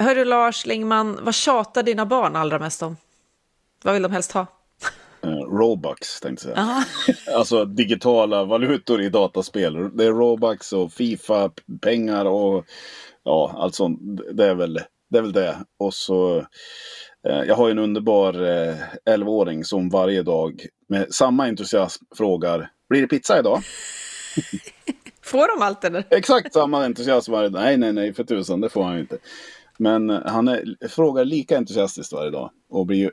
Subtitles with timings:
[0.00, 2.96] Hörru Lars Lingman, vad tjatar dina barn allra mest om?
[3.82, 4.46] Vad vill de helst ha?
[5.24, 6.84] Uh, Robux tänkte jag säga.
[7.36, 9.96] alltså digitala valutor i dataspel.
[9.96, 11.50] Det är Robux och Fifa,
[11.82, 12.64] pengar och
[13.24, 14.00] ja, allt sånt.
[14.32, 15.18] Det är väl det.
[15.18, 15.56] Är väl det.
[15.78, 16.38] Och så,
[17.28, 18.74] eh, jag har en underbar eh,
[19.10, 23.62] 11-åring som varje dag med samma entusiasm frågar Blir det pizza idag?
[25.22, 26.04] får de allt eller?
[26.10, 27.62] Exakt samma entusiasm varje dag.
[27.62, 29.18] Nej, nej, nej, för tusan, det får han ju inte.
[29.80, 33.10] Men han är, frågar lika entusiastiskt varje dag och blir ju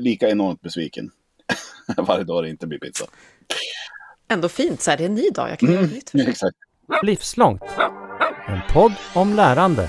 [0.00, 1.10] lika enormt besviken
[1.96, 3.04] varje dag det inte blir pizza.
[4.28, 6.14] Ändå fint, så här, det är en ny dag, jag kan göra mm, nytt.
[6.14, 6.56] Exakt.
[7.02, 7.62] Livslångt.
[8.46, 9.88] En podd om lärande.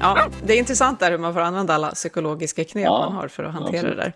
[0.00, 3.28] Ja, det är intressant där hur man får använda alla psykologiska knep ja, man har
[3.28, 3.96] för att hantera absolut.
[3.96, 4.12] det där.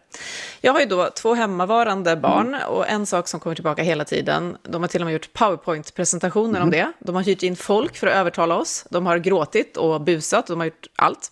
[0.61, 2.69] Jag har ju då två hemmavarande barn mm.
[2.69, 4.57] och en sak som kommer tillbaka hela tiden.
[4.63, 6.63] De har till och med gjort powerpoint-presentationer mm.
[6.63, 6.93] om det.
[6.99, 8.87] De har hyrt in folk för att övertala oss.
[8.91, 11.31] De har gråtit och busat, de har gjort allt.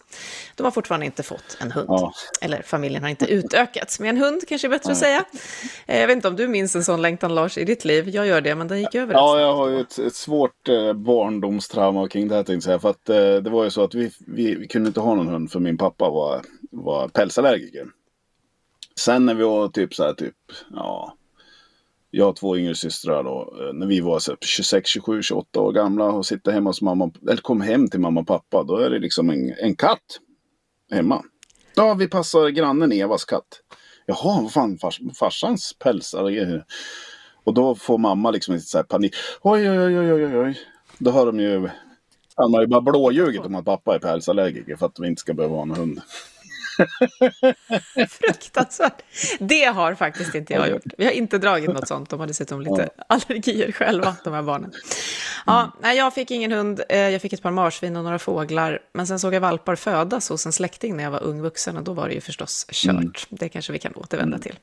[0.57, 1.87] De har fortfarande inte fått en hund.
[1.89, 2.13] Ja.
[2.41, 4.93] Eller familjen har inte utökats med en hund, kanske är bättre ja.
[4.93, 5.25] att säga.
[5.87, 8.09] Eh, jag vet inte om du minns en sån längtan, Lars, i ditt liv.
[8.09, 9.15] Jag gör det, men den gick över.
[9.15, 12.79] Ja, jag har ju ett, ett svårt eh, barndomstrauma kring det här, tänkte jag säga.
[12.79, 15.29] För att eh, det var ju så att vi, vi, vi, kunde inte ha någon
[15.29, 17.87] hund, för min pappa var, var pälsallergiker.
[18.97, 20.37] Sen när vi var typ så här, typ,
[20.71, 21.17] ja,
[22.11, 23.55] jag har två yngre systrar då.
[23.61, 27.43] Eh, när vi var 26, 27, 28 år gamla och sitter hemma hos mamma, eller
[27.43, 30.21] kom hem till mamma och pappa, då är det liksom en, en katt
[30.91, 31.25] hemma.
[31.75, 33.63] Ja, vi passar grannen Evas katt.
[34.07, 36.65] Jaha, vad fan, fars, farsans pälsar.
[37.45, 39.15] Och då får mamma liksom lite så här panik.
[39.43, 40.59] Oj, oj, oj, oj, oj, oj.
[40.99, 41.69] Då har de ju,
[42.41, 45.35] han har ju bara blåljugit om att pappa är pälsallergiker för att vi inte ska
[45.35, 46.01] behöva ha en hund.
[48.09, 49.03] Fruktansvärt.
[49.39, 50.83] Det har faktiskt inte jag gjort.
[50.99, 52.11] Vi har inte dragit något sånt.
[52.11, 54.73] De har dessutom lite allergier själva, de här barnen.
[55.47, 56.81] Ja, nej, jag fick ingen hund.
[56.89, 58.79] Eh, jag fick ett par marsvin och några fåglar.
[58.93, 61.77] Men sen såg jag valpar födas hos en släkting när jag var ung vuxen.
[61.77, 62.95] Och då var det ju förstås kört.
[62.95, 63.13] Mm.
[63.29, 64.41] Det kanske vi kan återvända mm.
[64.41, 64.59] till.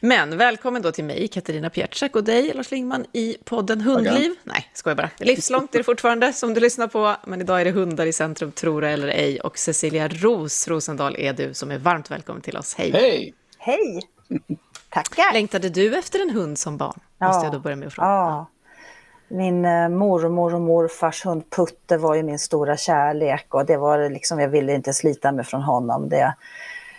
[0.00, 4.34] Men välkommen då till mig, Katarina Pietschak, och dig, Lars Lingman, i podden Hundliv.
[4.44, 5.10] Nej, skojar bara.
[5.18, 7.16] Livslångt är det fortfarande som du lyssnar på.
[7.26, 9.40] Men idag är det hundar i centrum, tror det eller ej.
[9.40, 12.74] Och Cecilia Ros Rosendahl är du som är varmt välkommen till oss.
[12.74, 12.90] Hej!
[12.90, 13.34] Hej!
[13.58, 14.00] Hej!
[14.90, 15.32] Tackar!
[15.32, 17.00] Längtade du efter en hund som barn?
[17.18, 17.26] Ja.
[17.26, 18.08] Måste jag då börja med att fråga.
[18.08, 18.46] Ja.
[19.28, 24.10] Min eh, mormor och morfars hund Putte var ju min stora kärlek och det var
[24.10, 26.08] liksom, jag ville inte slita mig från honom.
[26.08, 26.34] Det,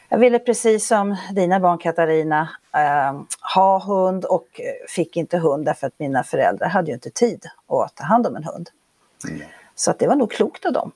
[0.09, 3.21] jag ville precis som dina barn Katarina eh,
[3.55, 7.95] ha hund och fick inte hund därför att mina föräldrar hade ju inte tid att
[7.95, 8.69] ta hand om en hund.
[9.29, 9.41] Mm.
[9.75, 10.91] Så att det var nog klokt av dem.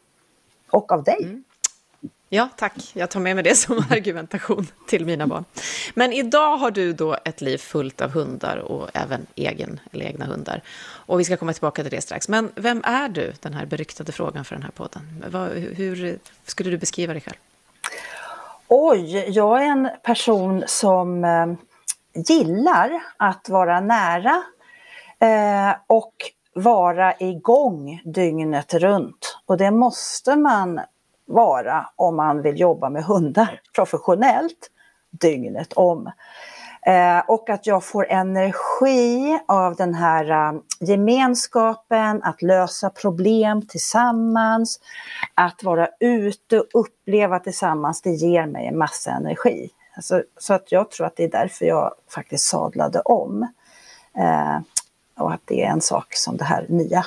[0.72, 1.23] Och av dig.
[1.23, 1.43] Mm.
[2.35, 2.91] Ja, tack.
[2.94, 5.46] Jag tar med mig det som argumentation till mina barn.
[5.94, 10.25] Men idag har du då ett liv fullt av hundar och även egen, eller egna
[10.25, 10.62] hundar.
[10.85, 12.29] Och vi ska komma tillbaka till det strax.
[12.29, 15.01] Men vem är du, den här beryktade frågan för den här podden?
[15.75, 17.38] Hur skulle du beskriva dig själv?
[18.67, 21.47] Oj, jag är en person som eh,
[22.28, 24.44] gillar att vara nära
[25.19, 26.13] eh, och
[26.53, 29.38] vara igång dygnet runt.
[29.46, 30.79] Och det måste man
[31.25, 34.72] vara om man vill jobba med hundar professionellt
[35.12, 36.12] dygnet om.
[36.86, 44.80] Eh, och att jag får energi av den här uh, gemenskapen, att lösa problem tillsammans,
[45.34, 49.69] att vara ute och uppleva tillsammans, det ger mig en massa energi.
[49.96, 53.47] Alltså, så att jag tror att det är därför jag faktiskt sadlade om.
[54.18, 54.59] Eh,
[55.18, 57.06] och att det är en sak som det här nya,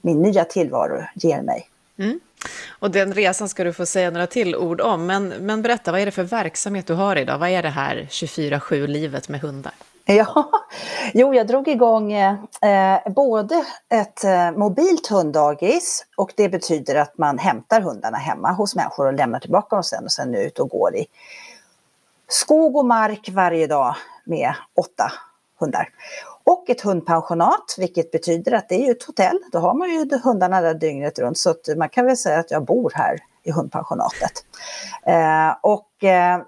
[0.00, 1.68] min nya tillvaro ger mig.
[1.98, 2.20] Mm.
[2.68, 5.06] Och den resan ska du få säga några till ord om.
[5.06, 7.38] Men, men berätta, vad är det för verksamhet du har idag?
[7.38, 9.72] Vad är det här 24-7-livet med hundar?
[10.04, 10.50] Ja,
[11.14, 12.34] jo, jag drog igång eh,
[13.06, 19.06] både ett eh, mobilt hunddagis och det betyder att man hämtar hundarna hemma hos människor
[19.06, 21.06] och lämnar tillbaka dem sen och sen ut och går i
[22.28, 25.12] skog och mark varje dag med åtta
[25.60, 25.88] hundar.
[26.44, 29.38] Och ett hundpensionat, vilket betyder att det är ju ett hotell.
[29.52, 31.38] Då har man ju hundarna där dygnet runt.
[31.38, 34.32] Så man kan väl säga att jag bor här i hundpensionatet.
[35.06, 36.42] Eh, och eh,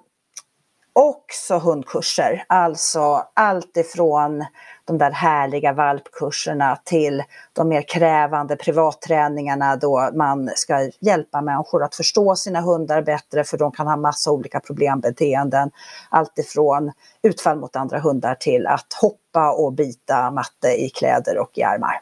[0.93, 4.45] också hundkurser, alltså allt ifrån
[4.85, 7.23] de där härliga valpkurserna till
[7.53, 13.59] de mer krävande privatträningarna då man ska hjälpa människor att förstå sina hundar bättre för
[13.59, 15.71] de kan ha massa olika problembeteenden.
[16.11, 16.93] Allt ifrån
[17.23, 22.01] utfall mot andra hundar till att hoppa och bita matte i kläder och i armar.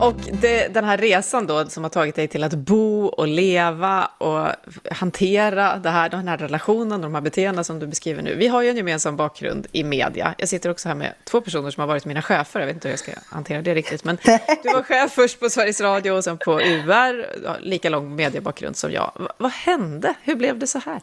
[0.00, 4.10] Och det, den här resan då som har tagit dig till att bo och leva
[4.18, 4.48] och
[4.90, 8.34] hantera det här, den här relationen och de här beteendena som du beskriver nu.
[8.34, 10.34] Vi har ju en gemensam bakgrund i media.
[10.38, 12.60] Jag sitter också här med två personer som har varit mina chefer.
[12.60, 14.04] Jag vet inte hur jag ska hantera det riktigt.
[14.04, 14.18] Men
[14.62, 17.26] du var chef först på Sveriges Radio och sen på UR.
[17.60, 19.12] Lika lång mediebakgrund som jag.
[19.18, 20.14] V vad hände?
[20.22, 21.00] Hur blev det så här?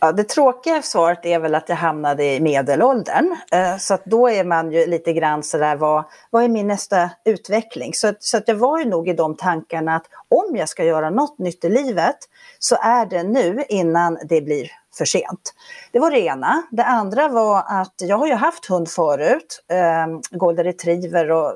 [0.00, 3.36] Ja, det tråkiga svaret är väl att jag hamnade i medelåldern.
[3.52, 7.10] Eh, så att då är man ju lite grann sådär, vad, vad är min nästa
[7.24, 7.94] utveckling?
[7.94, 11.10] Så, så att jag var ju nog i de tankarna att om jag ska göra
[11.10, 12.16] något nytt i livet
[12.58, 15.54] så är det nu innan det blir för sent.
[15.92, 16.62] Det var det ena.
[16.70, 21.52] Det andra var att jag har ju haft hund förut, eh, golden retriever och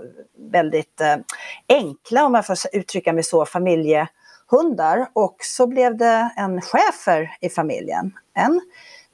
[0.53, 1.17] väldigt eh,
[1.69, 5.07] enkla, om jag får uttrycka mig så, familjehundar.
[5.13, 8.13] och så blev det en schäfer i familjen.
[8.41, 8.61] En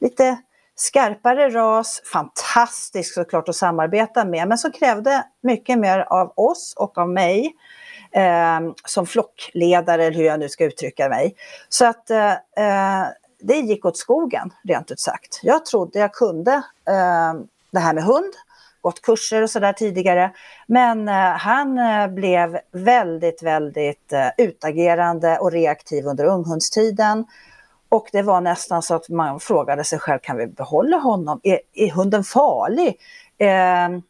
[0.01, 0.37] lite
[0.77, 6.99] skarpare ras, fantastisk såklart att samarbeta med, men som krävde mycket mer av oss och
[6.99, 7.55] av mig
[8.13, 11.35] eh, som flockledare, eller hur jag nu ska uttrycka mig.
[11.69, 13.07] Så att eh, eh
[13.39, 15.41] det gick åt skogen, rent ut sagt.
[15.43, 16.53] Jag trodde jag kunde
[16.89, 17.35] eh,
[17.71, 18.33] det här med hund,
[18.81, 20.33] gått kurser och sådär tidigare.
[20.67, 27.25] Men eh, han eh, blev väldigt, väldigt eh, utagerande och reaktiv under unghundstiden.
[27.89, 31.41] Och det var nästan så att man frågade sig själv, kan vi behålla honom?
[31.43, 32.99] Är, är hunden farlig?
[33.39, 34.01] Eh,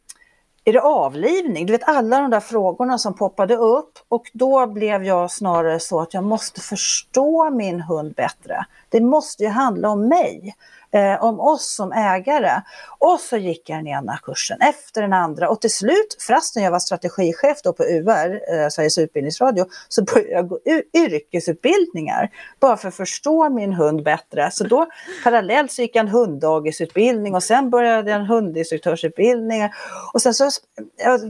[0.68, 1.66] är det avlivning?
[1.66, 6.00] Du vet alla de där frågorna som poppade upp och då blev jag snarare så
[6.00, 8.66] att jag måste förstå min hund bättre.
[8.88, 10.54] Det måste ju handla om mig
[10.92, 12.62] eh, om oss som ägare.
[12.98, 16.70] Och så gick jag den ena kursen efter den andra och till slut, fastän jag
[16.70, 20.58] var strategichef då på UR, eh, Sveriges Utbildningsradio, så började jag gå
[20.94, 22.30] yrkesutbildningar
[22.60, 24.50] bara för att förstå min hund bättre.
[24.50, 24.86] Så då
[25.24, 29.70] parallellt så gick jag en hunddagisutbildning och sen började jag en hundinstruktörsutbildning
[30.12, 30.50] och sen så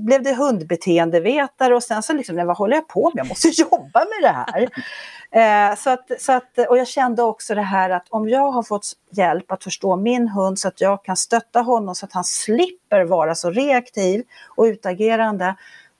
[0.00, 3.20] blev det hundbeteendevetare och sen så liksom, vad håller jag på med?
[3.20, 4.68] Jag måste jobba med det här.
[5.31, 8.62] Eh, så att, så att, och jag kände också det här att om jag har
[8.62, 12.25] fått hjälp att förstå min hund så att jag kan stötta honom så att han
[12.25, 14.25] slipper vara så reaktiv
[14.56, 15.55] och utagerande,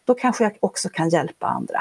[0.05, 1.81] då kanske jag också kan hjälpa andra.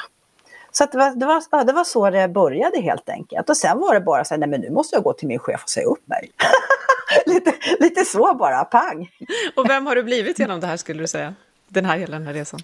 [0.71, 3.49] Så det, var, det, var, ja, det var så det började helt enkelt.
[3.49, 5.39] Och sen var det bara så här, nej men nu måste jag gå till min
[5.39, 6.31] chef och säga upp mig.
[7.25, 9.09] lite, lite så bara, pang.
[9.55, 11.35] Och vem har du blivit genom det här skulle du säga?
[11.67, 12.59] Den här hela den här resan?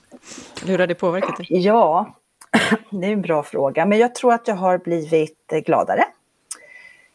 [0.66, 1.48] Hur har det påverkat dig?
[1.50, 2.16] Ja,
[2.90, 6.06] det är en bra fråga, men jag tror att jag har blivit gladare,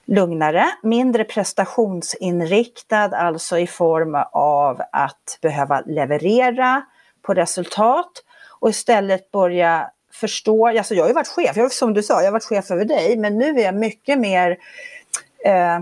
[0.05, 6.83] lugnare, mindre prestationsinriktad, alltså i form av att behöva leverera
[7.23, 8.23] på resultat
[8.61, 12.27] och istället börja förstå, alltså jag har ju varit chef, jag, som du sa, jag
[12.27, 14.59] har varit chef över dig, men nu är jag mycket mer
[15.45, 15.81] eh,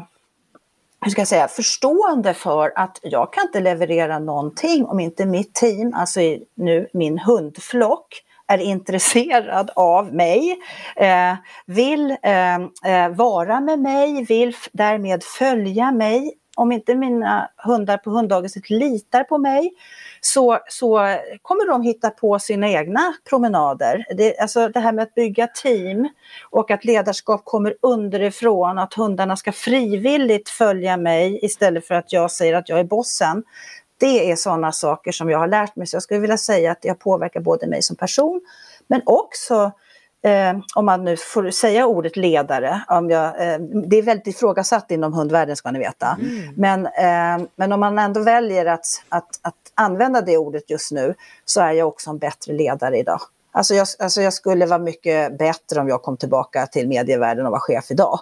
[1.01, 5.55] hur ska jag säga, förstående för att jag kan inte leverera någonting om inte mitt
[5.55, 6.21] team, alltså
[6.55, 10.59] nu min hundflock, är intresserad av mig,
[10.97, 11.35] eh,
[11.67, 16.35] vill eh, eh vara med mig, vill därmed följa mig.
[16.57, 19.73] Om inte mina hundar på hunddagiset litar på mig
[20.21, 24.05] så, så kommer de hitta på sina egna promenader.
[24.17, 26.09] Det, alltså det här med att bygga team
[26.51, 32.31] och att ledarskap kommer underifrån, att hundarna ska frivilligt följa mig istället för att jag
[32.31, 33.43] säger att jag är bossen.
[34.05, 35.87] Det är sådana saker som jag har lärt mig.
[35.87, 38.41] Så jag skulle vilja säga att det påverkar både mig som person
[38.89, 39.73] men också
[40.25, 44.91] Eh, om man nu får säga ordet ledare, om jag, eh, det är väldigt ifrågasatt
[44.91, 46.19] inom hundvärlden ska ni veta.
[46.21, 46.55] Mm.
[46.57, 51.15] Men, eh, men om man ändå väljer att, att, att använda det ordet just nu
[51.45, 53.21] så är jag också en bättre ledare idag.
[53.53, 57.53] Alltså jag, alltså jag skulle vara mycket bättre om jag kom tillbaka till medievärlden och
[57.53, 58.21] var chef idag.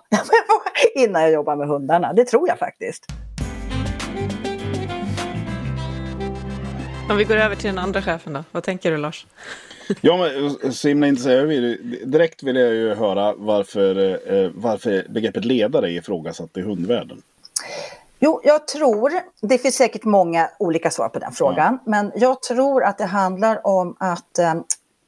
[0.94, 3.06] Innan jag jobbar med hundarna, det tror jag faktiskt.
[7.12, 9.26] Om vi går över till den andra chefen då, vad tänker du Lars?
[10.00, 11.48] Ja, men så himla intressant.
[12.04, 17.22] Direkt vill jag ju höra varför, eh, varför begreppet ledare är ifrågasatt i hundvärlden.
[18.18, 21.90] Jo, jag tror, det finns säkert många olika svar på den frågan, ja.
[21.90, 24.54] men jag tror att det handlar om att eh,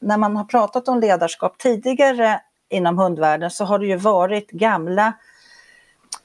[0.01, 5.13] när man har pratat om ledarskap tidigare inom hundvärlden så har det ju varit gamla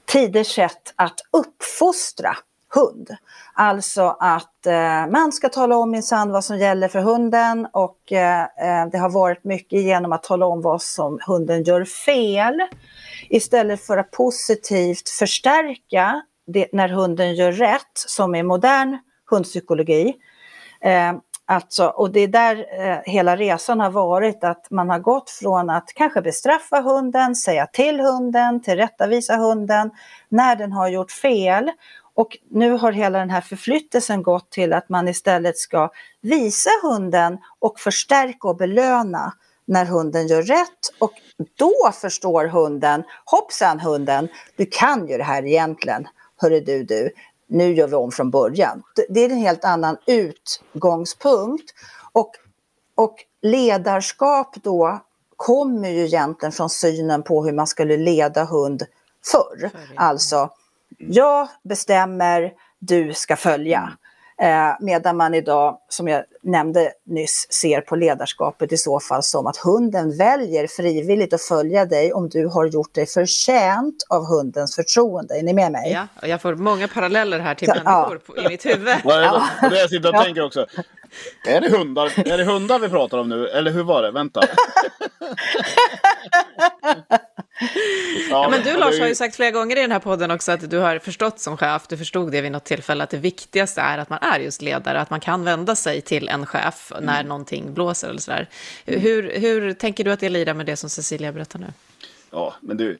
[0.06, 2.36] tiders sätt att uppfostra
[2.74, 3.16] hund.
[3.54, 8.42] Alltså att eh, man ska tala om minsann vad som gäller för hunden och eh,
[8.42, 12.60] eh det har varit mycket genom att tala om vad som hunden gör fel.
[13.28, 18.98] Istället för att positivt förstärka det, när hunden gör rätt, som är modern
[19.30, 20.14] hundpsykologi.
[20.80, 21.12] Eh,
[21.50, 25.70] Alltså, och det är där eh, hela resan har varit, att man har gått från
[25.70, 29.90] att kanske bestraffa hunden, säga till hunden, tillrättavisa hunden
[30.28, 31.70] när den har gjort fel.
[32.14, 35.90] Och nu har hela den här förflyttelsen gått till att man istället ska
[36.20, 39.32] visa hunden och förstärka och belöna
[39.64, 41.12] när hunden gör rätt och
[41.56, 47.10] då förstår hunden, hoppsan hunden, du kan ju det här egentligen, hörru du du,
[47.48, 48.82] nu gör vi om från början.
[49.08, 51.74] Det är en helt annan utgångspunkt
[52.12, 52.30] och,
[52.94, 55.00] och ledarskap då
[55.36, 58.82] kommer ju egentligen från synen på hur man skulle leda hund
[59.32, 59.70] förr.
[59.96, 60.50] Alltså,
[61.08, 63.92] jag bestämmer, du ska följa.
[64.42, 69.46] Eh, medan man idag, som jag nämnde nyss, ser på ledarskapet i så fall som
[69.46, 74.74] att hunden väljer frivilligt att följa dig om du har gjort dig förtjänt av hundens
[74.74, 75.38] förtroende.
[75.38, 75.92] Är ni med mig?
[75.92, 78.42] Ja, och jag får många paralleller här till människor ja.
[78.42, 78.94] i mitt huvud.
[79.04, 79.68] Vad är det, ja.
[79.68, 80.24] det jag sitter och ja.
[80.24, 80.66] tänker också.
[81.46, 82.28] Är det, hundar?
[82.28, 83.48] är det hundar vi pratar om nu?
[83.48, 84.10] Eller hur var det?
[84.10, 84.40] Vänta.
[88.30, 90.70] Ja, men du Lars har ju sagt flera gånger i den här podden också att
[90.70, 93.98] du har förstått som chef, du förstod det vid något tillfälle, att det viktigaste är
[93.98, 97.28] att man är just ledare, att man kan vända sig till en chef när mm.
[97.28, 98.48] någonting blåser eller sådär.
[98.86, 101.66] Hur, hur tänker du att det lirar med det som Cecilia berättar nu?
[102.30, 102.96] Ja, men det,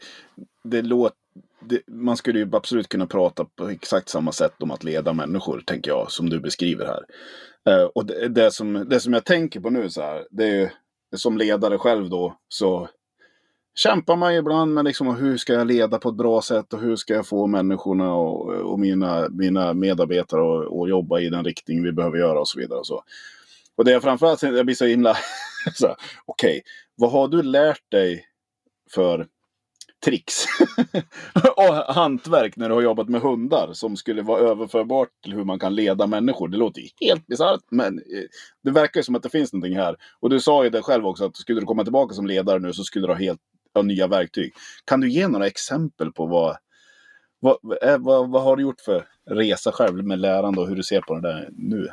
[0.65, 1.17] det låter
[1.61, 5.63] det, man skulle ju absolut kunna prata på exakt samma sätt om att leda människor,
[5.67, 7.05] tänker jag, som du beskriver här.
[7.69, 10.55] Uh, och det, det, som, det som jag tänker på nu så här, det är
[10.55, 10.69] ju
[11.17, 12.89] som ledare själv då, så
[13.75, 16.81] kämpar man ju ibland med liksom, hur ska jag leda på ett bra sätt och
[16.81, 21.83] hur ska jag få människorna och, och mina, mina medarbetare att jobba i den riktning
[21.83, 22.79] vi behöver göra och så vidare.
[22.79, 23.03] Och, så.
[23.77, 25.11] och det är framförallt, jag blir så himla,
[25.83, 25.95] okej,
[26.27, 26.61] okay,
[26.97, 28.25] vad har du lärt dig
[28.91, 29.27] för
[30.05, 30.45] tricks
[31.57, 35.59] och hantverk när du har jobbat med hundar som skulle vara överförbart till hur man
[35.59, 36.49] kan leda människor.
[36.49, 38.25] Det låter helt bisarrt men eh,
[38.65, 39.97] det verkar ju som att det finns någonting här.
[40.21, 42.73] Och du sa ju det själv också att skulle du komma tillbaka som ledare nu
[42.73, 43.41] så skulle du ha helt
[43.73, 44.55] ja, nya verktyg.
[44.85, 46.57] Kan du ge några exempel på vad,
[47.41, 50.83] vad, eh, vad, vad har du gjort för resa själv med lärande och hur du
[50.83, 51.89] ser på det där nu?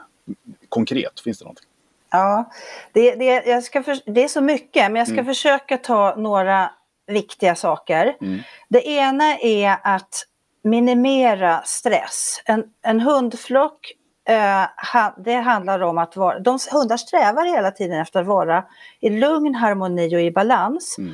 [0.69, 1.67] Konkret, finns det någonting?
[2.11, 2.51] Ja,
[2.93, 5.25] det, det, jag ska för, det är så mycket, men jag ska mm.
[5.25, 6.71] försöka ta några
[7.07, 8.17] viktiga saker.
[8.21, 8.39] Mm.
[8.69, 10.25] Det ena är att
[10.63, 12.41] minimera stress.
[12.45, 13.91] En, en hundflock,
[14.29, 18.63] eh, ha, det handlar om att vara, de, hundar strävar hela tiden efter att vara
[18.99, 20.95] i lugn, harmoni och i balans.
[20.97, 21.13] Mm.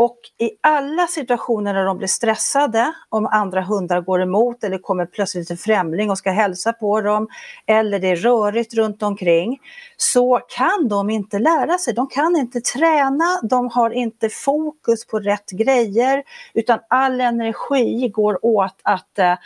[0.00, 5.06] Och i alla situationer när de blir stressade, om andra hundar går emot eller kommer
[5.06, 7.28] plötsligt en främling och ska hälsa på dem,
[7.66, 9.58] eller det är rörigt runt omkring,
[9.96, 11.94] så kan de inte lära sig.
[11.94, 16.22] De kan inte träna, de har inte fokus på rätt grejer,
[16.54, 19.36] utan all energi går åt att eh,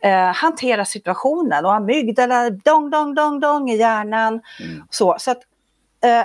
[0.00, 4.40] eh hantera situationen och amygdala, dong, dong, dong, dong i hjärnan.
[4.60, 4.82] Mm.
[4.90, 5.42] Så, så att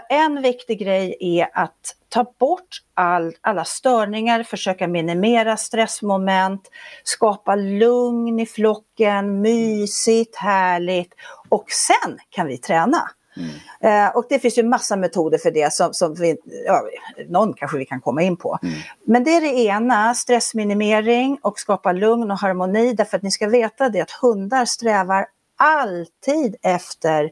[0.09, 6.61] en viktig grej är att ta bort all, alla störningar, försöka minimera stressmoment,
[7.03, 11.13] skapa lugn i flocken, mysigt, härligt
[11.49, 13.09] och sen kan vi träna.
[13.37, 14.07] Mm.
[14.07, 16.81] Eh, och det finns ju massa metoder för det som, som vi, ja,
[17.27, 18.59] någon kanske vi kan komma in på.
[18.63, 18.75] Mm.
[19.05, 23.47] Men det är det ena, stressminimering och skapa lugn och harmoni därför att ni ska
[23.47, 27.31] veta det att hundar strävar alltid efter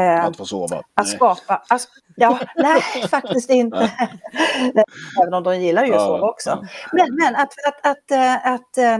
[0.00, 0.82] Eh, att få sova?
[0.94, 1.62] Att skapa.
[1.68, 3.76] Att, ja, nej, faktiskt inte.
[5.22, 6.50] Även om de gillar ju att sova också.
[6.50, 6.66] Ja.
[6.92, 8.98] Men, men att, att, att, eh, att, eh,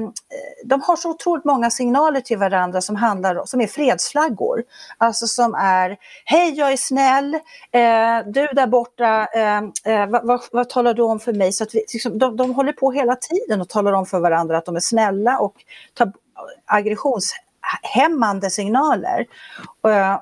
[0.65, 4.63] de har så otroligt många signaler till varandra som, handlar, som är fredsflaggor.
[4.99, 7.39] Alltså som är, hej jag är snäll,
[8.27, 9.29] du där borta,
[10.09, 11.53] vad, vad, vad, talar du om för mig?
[11.53, 14.59] Så att vi, liksom, de, de håller på hela tiden och talar om för varandra
[14.59, 15.55] att de är snälla och
[15.95, 16.13] tar
[16.67, 19.27] aggressionshämmande signaler.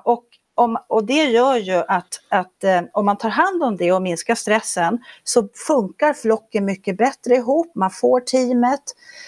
[0.03, 0.28] Och
[0.59, 4.01] om, och det gör ju att, att eh, om man tar hand om det och
[4.01, 8.83] minskar stressen så funkar flocken mycket bättre ihop, man får teamet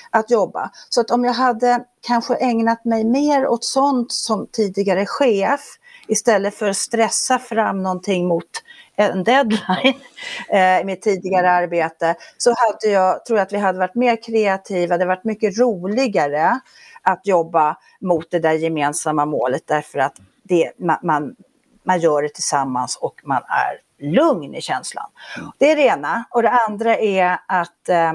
[0.09, 0.71] att jobba.
[0.89, 5.61] Så att om jag hade kanske ägnat mig mer åt sånt som tidigare chef
[6.07, 8.63] istället för att stressa fram någonting mot
[8.95, 9.99] en deadline
[10.49, 14.23] eh, i mitt tidigare arbete så hade jag, tror jag att vi hade varit mer
[14.23, 16.59] kreativa, det hade varit mycket roligare
[17.01, 20.15] att jobba mot det där gemensamma målet därför att
[20.51, 21.35] det, man, man,
[21.83, 25.09] man gör det tillsammans och man är lugn i känslan.
[25.57, 26.23] Det är det ena.
[26.29, 28.13] Och det andra är att eh,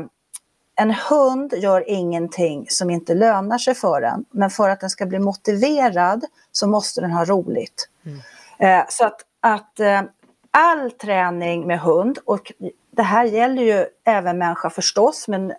[0.75, 4.25] en hund gör ingenting som inte lönar sig för den.
[4.31, 7.88] Men för att den ska bli motiverad så måste den ha roligt.
[8.05, 8.21] Mm.
[8.59, 10.02] Eh, så att, att eh,
[10.50, 12.52] all träning med hund, och
[12.90, 15.52] det här gäller ju även människa förstås, men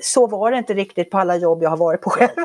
[0.00, 2.44] så var det inte riktigt på alla jobb jag har varit på själv.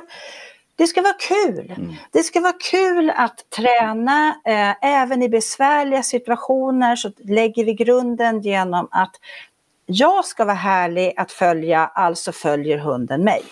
[0.75, 1.73] Det ska vara kul.
[1.77, 1.93] Mm.
[2.11, 4.29] Det ska vara kul att träna.
[4.45, 9.15] Eh, även i besvärliga situationer så lägger vi grunden genom att
[9.85, 13.43] jag ska vara härlig att följa, alltså följer hunden mig.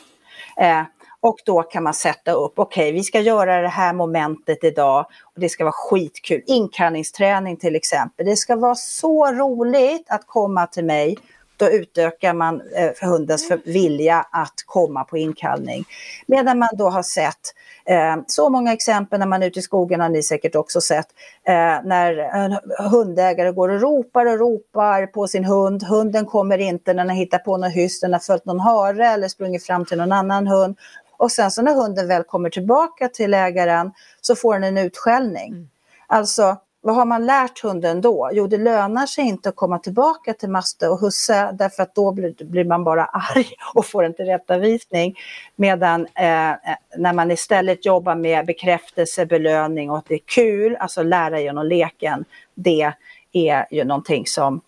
[0.57, 0.83] Eh,
[1.19, 5.05] och då kan man sätta upp, okej okay, vi ska göra det här momentet idag
[5.23, 6.41] och det ska vara skitkul.
[6.45, 8.25] Inkallningsträning till exempel.
[8.25, 11.17] Det ska vara så roligt att komma till mig
[11.57, 15.85] då utökar man eh, hundens vilja att komma på inkallning.
[16.25, 17.53] Medan man då har sett
[17.85, 21.07] eh, så många exempel när man är ute i skogen, har ni säkert också sett,
[21.47, 22.57] eh, när en
[22.91, 25.83] hundägare går och ropar och ropar på sin hund.
[25.83, 29.27] Hunden kommer inte när den hittar på något hyss, den har följt någon hare eller
[29.27, 30.77] sprungit fram till någon annan hund.
[31.17, 33.91] Och sen så när hunden väl kommer tillbaka till ägaren
[34.21, 35.51] så får den en utskällning.
[35.51, 35.69] Mm.
[36.07, 38.29] Alltså vad har man lärt hunden då?
[38.33, 42.11] Jo, det lönar sig inte att komma tillbaka till maste och husse därför att då
[42.11, 45.15] blir, blir man bara arg och får en tillrättavisning.
[45.55, 46.55] Medan eh, eh,
[46.97, 51.65] när man istället jobbar med bekräftelse, belöning och att det är kul, alltså lära genom
[51.65, 52.25] leken,
[52.55, 52.93] det
[53.31, 54.61] är ju någonting som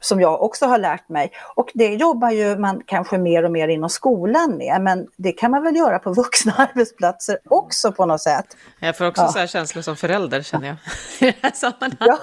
[0.00, 1.32] som jag också har lärt mig.
[1.54, 5.50] Och det jobbar ju man kanske mer och mer inom skolan med, men det kan
[5.50, 8.56] man väl göra på vuxna arbetsplatser också på något sätt.
[8.80, 9.28] Jag får också ja.
[9.28, 10.76] så här känslor som förälder känner jag
[11.20, 11.98] i det här sammanhanget.
[11.98, 12.18] Ja.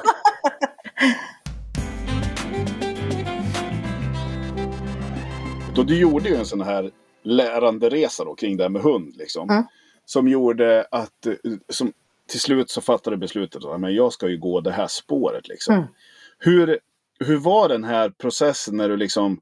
[5.76, 6.92] Då du gjorde ju en sån här
[7.24, 9.50] läranderesa då kring det här med hund liksom.
[9.50, 9.64] Mm.
[10.06, 11.28] Som gjorde att,
[11.70, 11.94] som,
[12.30, 15.76] till slut så fattade beslutet att jag ska ju gå det här spåret liksom.
[15.76, 15.88] Mm.
[16.40, 16.80] Hur,
[17.26, 19.40] hur var den här processen när du liksom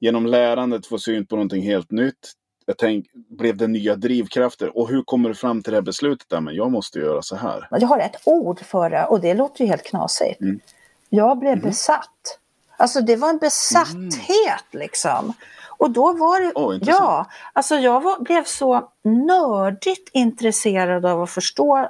[0.00, 2.32] genom lärandet får syn på någonting helt nytt?
[2.66, 4.78] Jag tänk, blev det nya drivkrafter?
[4.78, 6.28] Och hur kommer du fram till det här beslutet?
[6.28, 7.68] Där, men jag måste göra så här.
[7.70, 10.40] Jag har ett ord för det och det låter ju helt knasigt.
[10.40, 10.60] Mm.
[11.08, 11.64] Jag blev mm.
[11.64, 12.38] besatt.
[12.76, 14.82] Alltså det var en besatthet mm.
[14.82, 15.32] liksom.
[15.68, 21.30] Och då var det, oh, ja, alltså jag var, blev så nördigt intresserad av att
[21.30, 21.88] förstå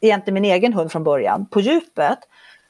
[0.00, 2.18] egentligen min egen hund från början, på djupet.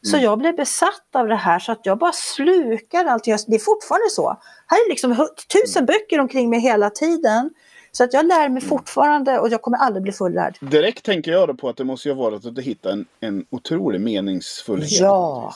[0.04, 0.24] Så mm.
[0.24, 3.24] jag blev besatt av det här så att jag bara slukar allt.
[3.24, 4.38] Det är fortfarande så.
[4.66, 5.86] Här är liksom tusen mm.
[5.86, 7.50] böcker omkring mig hela tiden.
[7.92, 8.68] Så att jag lär mig mm.
[8.68, 10.58] fortfarande och jag kommer aldrig bli fullärd.
[10.60, 13.44] Direkt tänker jag då på att det måste ju vara att du hittar en, en
[13.50, 15.00] otrolig meningsfullhet.
[15.00, 15.54] Ja.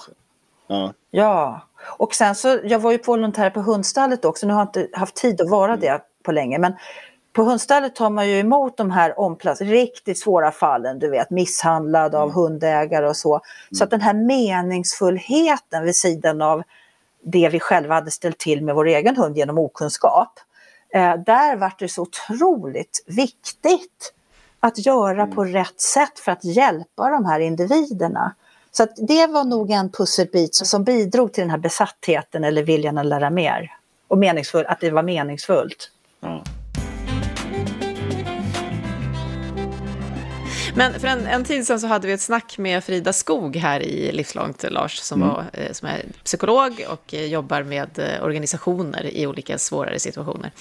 [0.67, 0.93] ja.
[1.11, 1.63] Ja.
[1.99, 4.47] Och sen så, jag var ju volontär på hundstallet också.
[4.47, 6.59] Nu har jag inte haft tid att vara det på länge.
[6.59, 6.73] Men
[7.33, 12.15] på hundstallet tar man ju emot de här omplats riktigt svåra fallen, du vet misshandlad
[12.15, 12.35] av mm.
[12.35, 13.41] hundägare och så.
[13.73, 16.63] Så att den här meningsfullheten vid sidan av
[17.23, 20.41] det vi själva hade ställt till med vår egen hund genom okunskap.
[20.95, 24.13] Eh, där var det så otroligt viktigt
[24.61, 25.35] att göra mm.
[25.35, 28.35] på rätt sätt för att hjälpa de här individerna.
[28.71, 32.99] Så att det var nog en pusselbit som bidrog till den här besattheten eller viljan
[32.99, 33.73] att lära mer.
[34.09, 35.91] Och meningsfull, att det var meningsfullt.
[36.23, 36.39] Mm.
[40.79, 43.83] Men för en, en, tid sedan så hade vi ett snack med Frida Skog här
[43.83, 45.35] i Livslångt, Lars, som, mm.
[45.35, 50.53] var, eh, som är psykolog och eh, jobbar med eh, organisationer i olika svårare situationer.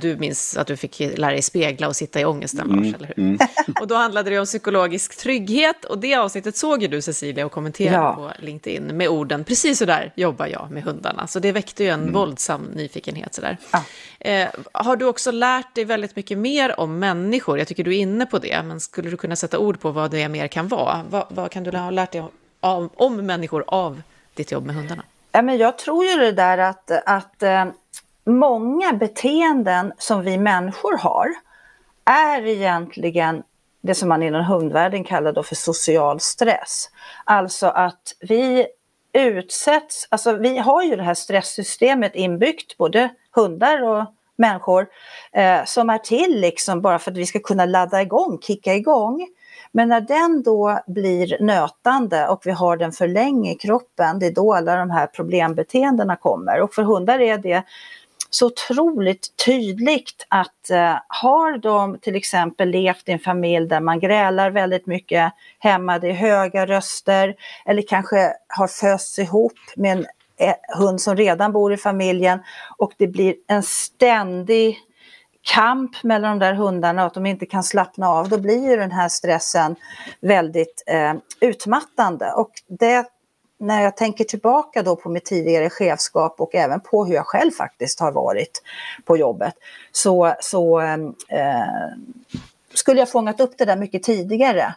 [0.00, 2.84] Du minns att du fick lära dig spegla och sitta i ångesten, mm.
[2.84, 3.18] Lars, eller hur?
[3.18, 3.38] Mm.
[3.80, 7.52] Och då handlade det om psykologisk trygghet och det avsnittet såg ju du, Cecilia, och
[7.52, 8.14] kommenterade ja.
[8.14, 11.26] på LinkedIn med orden “precis så där jobbar jag med hundarna”.
[11.26, 12.12] Så det väckte ju en mm.
[12.12, 13.34] våldsam nyfikenhet.
[13.34, 13.56] Sådär.
[13.72, 13.84] Ja.
[14.26, 17.58] Eh, har du också lärt dig väldigt mycket mer om människor?
[17.58, 20.10] Jag tycker du är inne på det, men skulle du kunna sätta ord på vad
[20.10, 21.04] det mer kan vara?
[21.10, 22.24] Vad, vad kan du ha lärt dig
[22.60, 24.02] om, om människor av
[24.34, 25.02] ditt jobb med hundarna?
[25.32, 27.64] Ja, men jag tror ju det där att, att eh,
[28.24, 31.26] många beteenden som vi människor har
[32.04, 33.42] är egentligen
[33.80, 36.90] det som man inom hundvärlden kallar då för social stress.
[37.24, 38.66] Alltså att vi
[39.12, 44.86] utsätts, alltså vi har ju det här stresssystemet inbyggt, både hundar och människor,
[45.32, 49.26] eh, som är till liksom bara för att vi ska kunna ladda igång, kicka igång.
[49.72, 54.26] Men när den då blir nötande och vi har den för länge i kroppen, det
[54.26, 56.60] är då alla de här problembeteendena kommer.
[56.60, 57.64] Och för hundar är det
[58.30, 64.00] så otroligt tydligt att eh, har de till exempel levt i en familj där man
[64.00, 67.34] grälar väldigt mycket hemma, det är höga röster
[67.66, 70.06] eller kanske har fösts ihop med en
[70.38, 72.38] Eh, hund som redan bor i familjen
[72.78, 74.78] och det blir en ständig
[75.42, 78.76] kamp mellan de där hundarna och att de inte kan slappna av, då blir ju
[78.76, 79.76] den här stressen
[80.20, 82.32] väldigt eh, utmattande.
[82.32, 83.06] Och det
[83.58, 87.50] när jag tänker tillbaka då på mitt tidigare chefskap och även på hur jag själv
[87.50, 88.62] faktiskt har varit
[89.04, 89.54] på jobbet
[89.92, 90.94] så, så eh,
[91.28, 91.96] eh
[92.74, 94.74] skulle jag fångat upp det där mycket tidigare.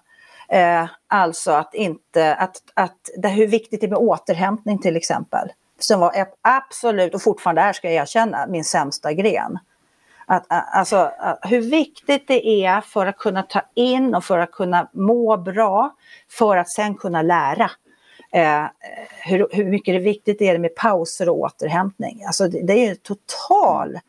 [0.52, 5.50] Eh, alltså att inte, att, att det, hur viktigt det är med återhämtning till exempel.
[5.80, 9.60] Som var absolut, och fortfarande är ska jag erkänna, min sämsta gren.
[10.26, 14.90] Att, alltså, hur viktigt det är för att kunna ta in och för att kunna
[14.94, 15.96] må bra,
[16.32, 17.72] för att sen kunna lära.
[18.32, 18.66] Eh,
[19.26, 22.24] hur, hur mycket det är viktigt är det med pauser och återhämtning.
[22.26, 24.00] Alltså det, det är ju en total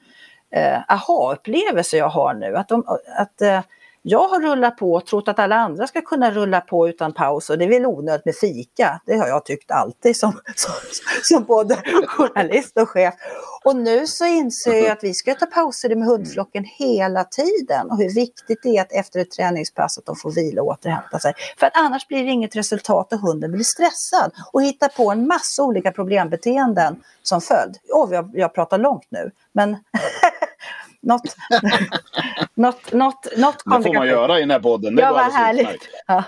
[0.51, 2.57] eh, aha-upplevelse jag har nu.
[2.57, 2.85] Att, de,
[3.19, 3.61] att eh,
[4.03, 7.51] jag har rullat på och trott att alla andra ska kunna rulla på utan paus
[7.51, 9.01] och det är väl onödigt med fika.
[9.07, 10.73] Det har jag tyckt alltid som, som,
[11.23, 13.15] som både journalist och chef.
[13.65, 17.99] Och nu så inser jag att vi ska ta pauser med hundflocken hela tiden och
[17.99, 21.33] hur viktigt det är att efter ett träningspass att de får vila och återhämta sig.
[21.59, 25.27] För att annars blir det inget resultat och hunden blir stressad och hittar på en
[25.27, 27.77] massa olika problembeteenden som följd.
[27.93, 29.77] Oh, jag, jag pratar långt nu, men
[31.03, 31.37] något,
[32.61, 34.97] något, något, något Det får man göra i den här podden.
[34.97, 35.89] Det ja, vad härligt.
[36.07, 36.25] Ja.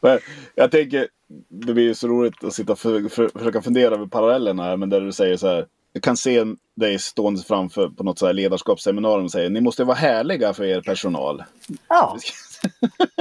[0.54, 1.08] jag tänker,
[1.48, 4.90] det blir så roligt att sitta och för, för, försöka fundera över parallellerna här, men
[4.90, 5.66] där du säger så här.
[5.92, 6.44] Jag kan se
[6.76, 10.64] dig stående framför på något så här ledarskapsseminarium och säger ni måste vara härliga för
[10.64, 11.44] er personal.
[11.88, 12.16] Ja.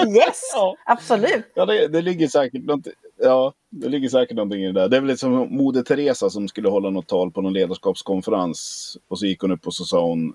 [0.07, 0.75] Yes, ja.
[0.85, 1.51] absolut.
[1.53, 4.89] Ja, det, det, ligger säkert något, ja, det ligger säkert någonting i det där.
[4.89, 8.97] Det är väl lite som Moder Teresa som skulle hålla något tal på någon ledarskapskonferens.
[9.07, 10.33] Och så gick hon upp och så sa hon,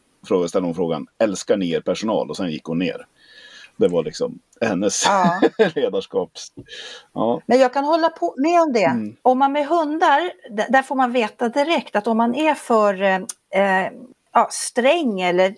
[0.49, 2.31] ställde hon frågan, älskar ni er personal?
[2.31, 3.07] Och sen gick hon ner.
[3.77, 5.41] Det var liksom hennes ja.
[5.75, 6.31] ledarskap.
[7.13, 7.41] Ja.
[7.47, 8.85] Men jag kan hålla på med om det.
[8.85, 9.17] Mm.
[9.23, 10.33] Om man med hundar,
[10.73, 13.91] där får man veta direkt att om man är för eh,
[14.33, 15.55] ja, sträng eller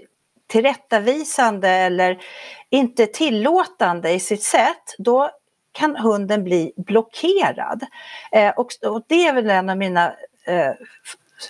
[0.47, 2.19] tillrättavisande eller
[2.71, 5.31] inte tillåtande i sitt sätt, då
[5.73, 7.87] kan hunden bli blockerad.
[8.33, 10.07] Eh, och, och, det är väl en av mina
[10.47, 10.73] eh,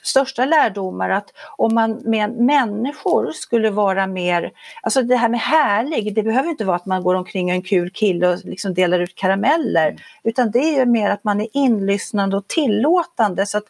[0.02, 6.14] största lärdomar att om man med människor skulle vara mer, alltså det här med härlig,
[6.14, 9.14] det behöver inte vara att man går omkring en kul kille och liksom delar ut
[9.14, 10.00] karameller, mm.
[10.22, 13.66] utan det är mer att man är inlyssnande och tillåtande så att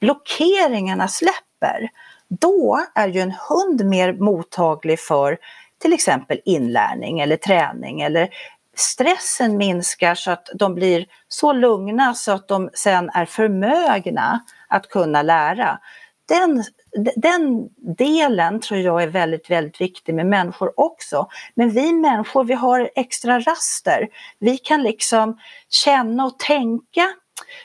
[0.00, 1.90] blockeringarna släpper.
[2.40, 5.38] Då är ju en hund mer mottaglig för
[5.82, 8.28] till exempel inlärning eller träning eller
[8.76, 14.88] stressen minskar så att de blir så lugna så att de sen är förmögna att
[14.88, 15.78] kunna lära.
[16.28, 16.64] Den,
[17.16, 17.68] den
[17.98, 21.28] delen tror jag är väldigt, väldigt viktig med människor också.
[21.54, 24.08] Men vi människor, vi har extra raster.
[24.38, 27.08] Vi kan liksom känna och tänka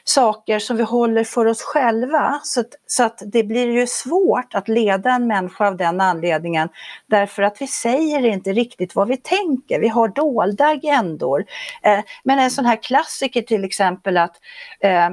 [0.04, 2.40] saker som vi håller för oss själva.
[2.44, 6.70] Så att, så att det blir ju svårt att leda en människa av den anledningen
[7.08, 9.80] därför att vi säger inte riktigt vad vi tänker.
[9.80, 11.46] Vi har dolda agendor.
[11.82, 14.36] Eh, men en sån här klassiker till exempel att
[14.80, 15.10] eh,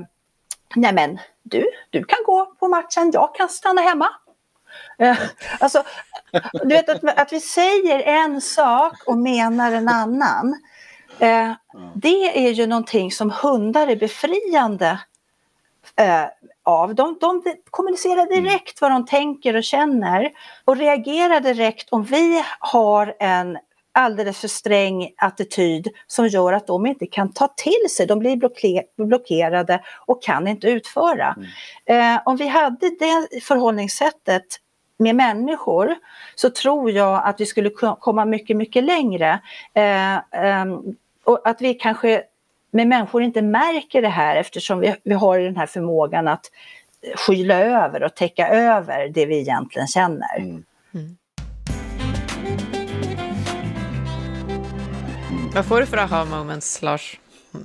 [0.76, 4.08] Nej men du, du kan gå på matchen, jag kan stanna hemma.
[4.98, 5.16] Eh,
[5.60, 5.82] alltså,
[6.52, 10.60] du vet att, att vi säger en sak och menar en annan.
[11.18, 11.52] Eh,
[11.94, 15.00] det är ju någonting som hundar är befriande
[15.96, 16.24] eh,
[16.62, 16.94] av.
[16.94, 18.44] De, de kommunicerar mm.
[18.44, 20.30] direkt vad de tänker och känner
[20.64, 23.58] och reagerar direkt om vi har en
[23.94, 28.36] alldeles för sträng attityd som gör att de inte kan ta till sig, de blir
[29.06, 31.36] blockerade och kan inte utföra.
[31.86, 32.16] Mm.
[32.16, 34.44] Eh, om vi hade det förhållningssättet
[34.98, 35.94] med människor
[36.34, 39.40] så tror jag att vi skulle komma mycket, mycket längre.
[39.74, 40.64] Eh, eh,
[41.24, 42.22] och att vi kanske
[42.70, 46.50] med människor inte märker det här eftersom vi, vi har den här förmågan att
[47.16, 50.36] skyla över och täcka över det vi egentligen känner.
[50.38, 50.64] Mm.
[50.94, 51.16] Mm.
[55.54, 57.18] Vad får du för aha moments, Lars?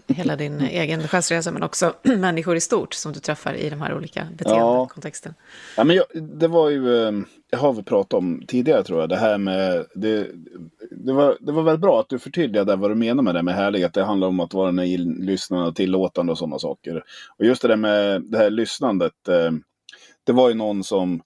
[0.08, 0.65] Hela din mm.
[0.65, 5.36] egen själsresa, men också människor i stort som du träffar i de här olika beteendekontexterna.
[5.38, 5.43] Ja.
[5.78, 6.06] ja, men jag,
[6.39, 7.08] det var ju, det
[7.52, 10.28] eh, har vi pratat om tidigare tror jag, det här med, det,
[10.91, 13.56] det, var, det var väldigt bra att du förtydligade vad du menar med det med
[13.56, 13.93] härlighet.
[13.93, 17.04] Det handlar om att vara lyssnande, tillåtande och sådana saker.
[17.38, 19.52] Och just det där med det här lyssnandet, eh,
[20.23, 21.21] det var ju någon som,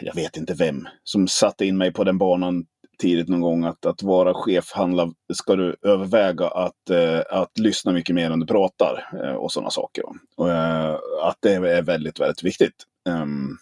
[0.00, 2.66] jag vet inte vem, som satte in mig på den banan
[2.98, 7.92] tidigt någon gång att, att vara chef handlar, ska du överväga att, eh, att lyssna
[7.92, 10.04] mycket mer än du pratar eh, och sådana saker.
[10.36, 12.84] Och, eh, att det är väldigt, väldigt viktigt.
[13.08, 13.58] Um,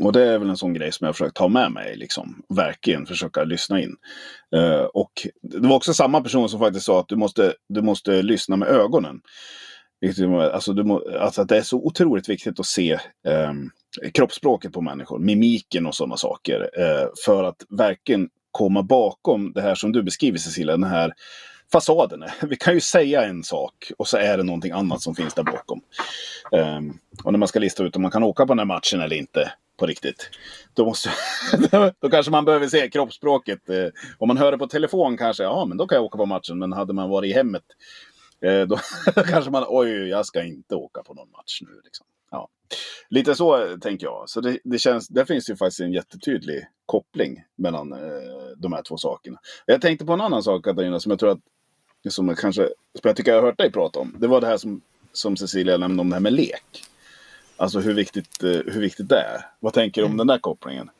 [0.00, 2.42] och det är väl en sån grej som jag försökt ta med mig, liksom.
[2.48, 3.96] Verkligen försöka lyssna in.
[4.56, 8.22] Eh, och det var också samma person som faktiskt sa att du måste, du måste
[8.22, 9.20] lyssna med ögonen.
[10.52, 12.98] Alltså, du må, alltså att det är så otroligt viktigt att se
[13.28, 13.70] um,
[14.14, 16.70] kroppsspråket på människor, mimiken och sådana saker.
[16.78, 21.12] Eh, för att verkligen komma bakom det här som du beskriver Cecilia, den här
[21.72, 22.24] fasaden.
[22.42, 25.42] Vi kan ju säga en sak och så är det någonting annat som finns där
[25.42, 25.80] bakom.
[26.52, 29.00] Um, och när man ska lista ut om man kan åka på den här matchen
[29.00, 30.30] eller inte på riktigt.
[30.74, 31.10] Då, måste,
[32.00, 33.70] då kanske man behöver se kroppsspråket.
[33.70, 36.26] Uh, om man hör det på telefon kanske, ja men då kan jag åka på
[36.26, 36.58] matchen.
[36.58, 37.64] Men hade man varit i hemmet
[38.46, 38.78] uh, då
[39.26, 41.80] kanske man, oj jag ska inte åka på någon match nu.
[41.84, 42.06] Liksom.
[42.30, 42.48] Ja.
[43.08, 44.28] Lite så tänker jag.
[44.28, 47.98] Så det, det känns, där finns ju faktiskt en jättetydlig koppling mellan eh,
[48.56, 49.38] de här två sakerna.
[49.66, 51.40] Jag tänkte på en annan sak Katarina som jag tror att
[52.08, 54.16] som jag, kanske, som jag tycker jag har hört dig prata om.
[54.18, 54.80] Det var det här som,
[55.12, 56.84] som Cecilia nämnde om det här med lek.
[57.56, 59.46] Alltså hur viktigt, eh, hur viktigt det är.
[59.60, 60.90] Vad tänker du om den där kopplingen?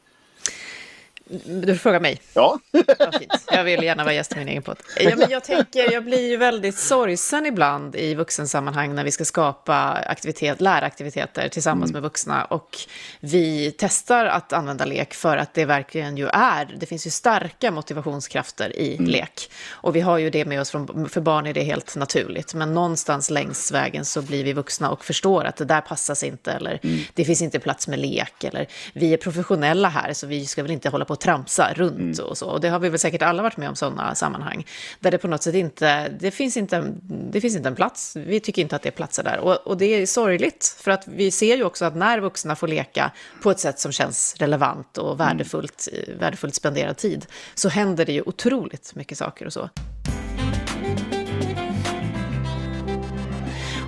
[1.45, 2.21] Du frågar mig?
[2.35, 2.59] Ja.
[2.99, 3.33] ja fint.
[3.53, 4.77] Jag vill gärna vara gäst i min egen podd.
[5.01, 9.25] Ja, men jag, tänker, jag blir ju väldigt sorgsen ibland i vuxensammanhang när vi ska
[9.25, 11.93] skapa aktivitet, läraktiviteter tillsammans mm.
[11.93, 12.45] med vuxna.
[12.45, 12.77] Och
[13.21, 17.71] vi testar att använda lek för att det verkligen ju är, det finns ju starka
[17.71, 19.11] motivationskrafter i mm.
[19.11, 19.51] lek.
[19.71, 22.55] Och vi har ju det med oss, från, för barn är det helt naturligt.
[22.55, 26.53] Men någonstans längs vägen så blir vi vuxna och förstår att det där passas inte,
[26.53, 27.01] eller mm.
[27.14, 30.71] det finns inte plats med lek, eller vi är professionella här så vi ska väl
[30.71, 32.26] inte hålla på tramsa runt mm.
[32.26, 32.46] och så.
[32.46, 34.66] Och det har vi väl säkert alla varit med om sådana sammanhang.
[35.00, 36.92] Där det på något sätt inte, det finns inte,
[37.33, 38.16] det finns inte en plats.
[38.16, 39.38] Vi tycker inte att det platsar där.
[39.38, 42.68] Och, och det är sorgligt, för att vi ser ju också att när vuxna får
[42.68, 43.11] leka
[43.42, 45.18] på ett sätt som känns relevant och mm.
[45.18, 46.18] värdefullt, mm.
[46.18, 49.70] värdefullt spenderad tid, så händer det ju otroligt mycket saker och så.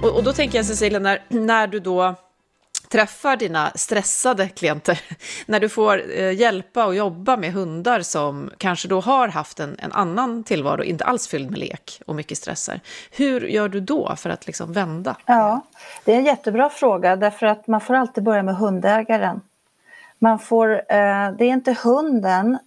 [0.02, 2.16] Och, och då tänker jag, Cecilia, när, när du då
[2.92, 5.00] träffar dina stressade klienter,
[5.46, 9.76] när du får eh, hjälpa och jobba med hundar som kanske då har haft en,
[9.78, 12.80] en, annan tillvaro, inte alls fylld med lek och mycket stresser.
[13.10, 15.16] Hur gör du då för att liksom vända?
[15.26, 15.60] Ja,
[16.04, 19.40] det är en jättebra fråga därför att man får alltid börja med hundägaren.
[20.18, 22.58] Man får, eh, det är inte hunden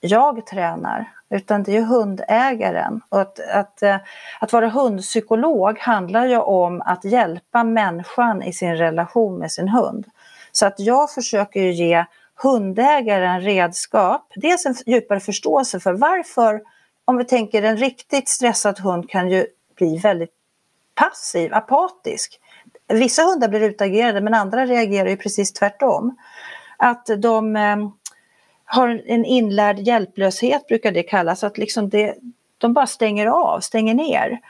[0.00, 3.00] jag tränar, utan det är hundägaren.
[3.08, 3.96] Och att, att, eh,
[4.40, 10.06] att vara hundpsykolog handlar ju om att hjälpa människan i sin relation med sin hund.
[10.52, 12.04] Så att jag försöker ge
[12.42, 16.60] hundägaren redskap, dels en djupare förståelse för varför,
[17.04, 20.30] om vi tänker en riktigt stressad hund kan ju bli väldigt
[20.94, 22.40] passiv, apatisk.
[22.88, 26.16] Vissa hundar blir utagerade men andra reagerar ju precis tvärtom.
[26.76, 27.76] Att de eh,
[28.72, 32.16] har en inlärd hjälplöshet brukar det kallas, att liksom det,
[32.58, 34.40] de bara stänger av, stänger ner.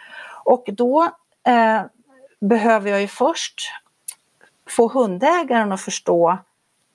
[0.45, 1.03] Och då
[1.47, 1.83] eh,
[2.41, 3.73] behöver jag ju först
[4.69, 6.39] få hundägaren att förstå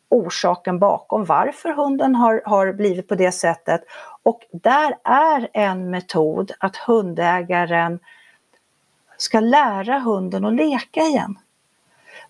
[0.09, 3.81] orsaken bakom varför hunden har, har blivit på det sättet.
[4.23, 7.99] Och där är en metod att hundägaren
[9.17, 11.39] ska lära hunden att leka igen.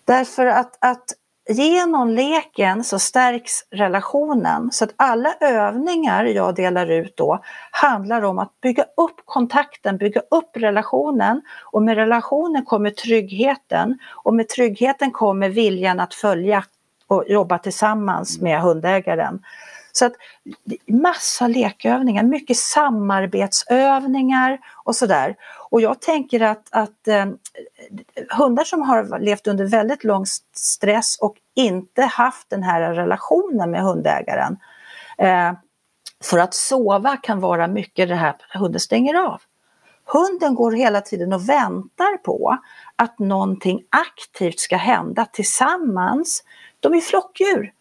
[0.04, 1.04] Därför att, att
[1.48, 8.38] genom leken så stärks relationen så att alla övningar jag delar ut då handlar om
[8.38, 15.10] att bygga upp kontakten, bygga upp relationen och med relationen kommer tryggheten och med tryggheten
[15.10, 16.64] kommer viljan att följa
[17.06, 19.42] och jobba tillsammans med hundägaren.
[19.92, 20.12] Så att
[20.86, 25.36] massa lekövningar, mycket samarbetsövningar och sådär.
[25.76, 27.26] Och jag tänker att, att eh,
[28.38, 33.82] hundar som har levt under väldigt lång stress och inte haft den här relationen med
[33.82, 34.56] hundägaren.
[35.18, 35.52] Eh,
[36.24, 39.42] för att sova kan vara mycket det här hunden stänger av.
[40.04, 42.58] Hunden går hela tiden och väntar på
[42.96, 46.44] att någonting aktivt ska hända tillsammans.
[46.80, 47.72] De är flockdjur.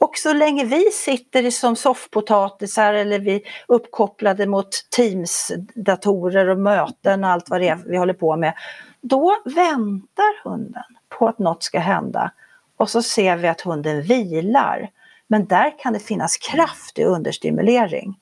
[0.00, 7.24] Och så länge vi sitter som soffpotatisar eller vi är uppkopplade mot Teams-datorer och möten
[7.24, 8.54] och allt vad det är vi håller på med,
[9.00, 12.32] då väntar hunden på att något ska hända.
[12.76, 14.90] Och så ser vi att hunden vilar.
[15.26, 18.18] Men där kan det finnas kraftig understimulering.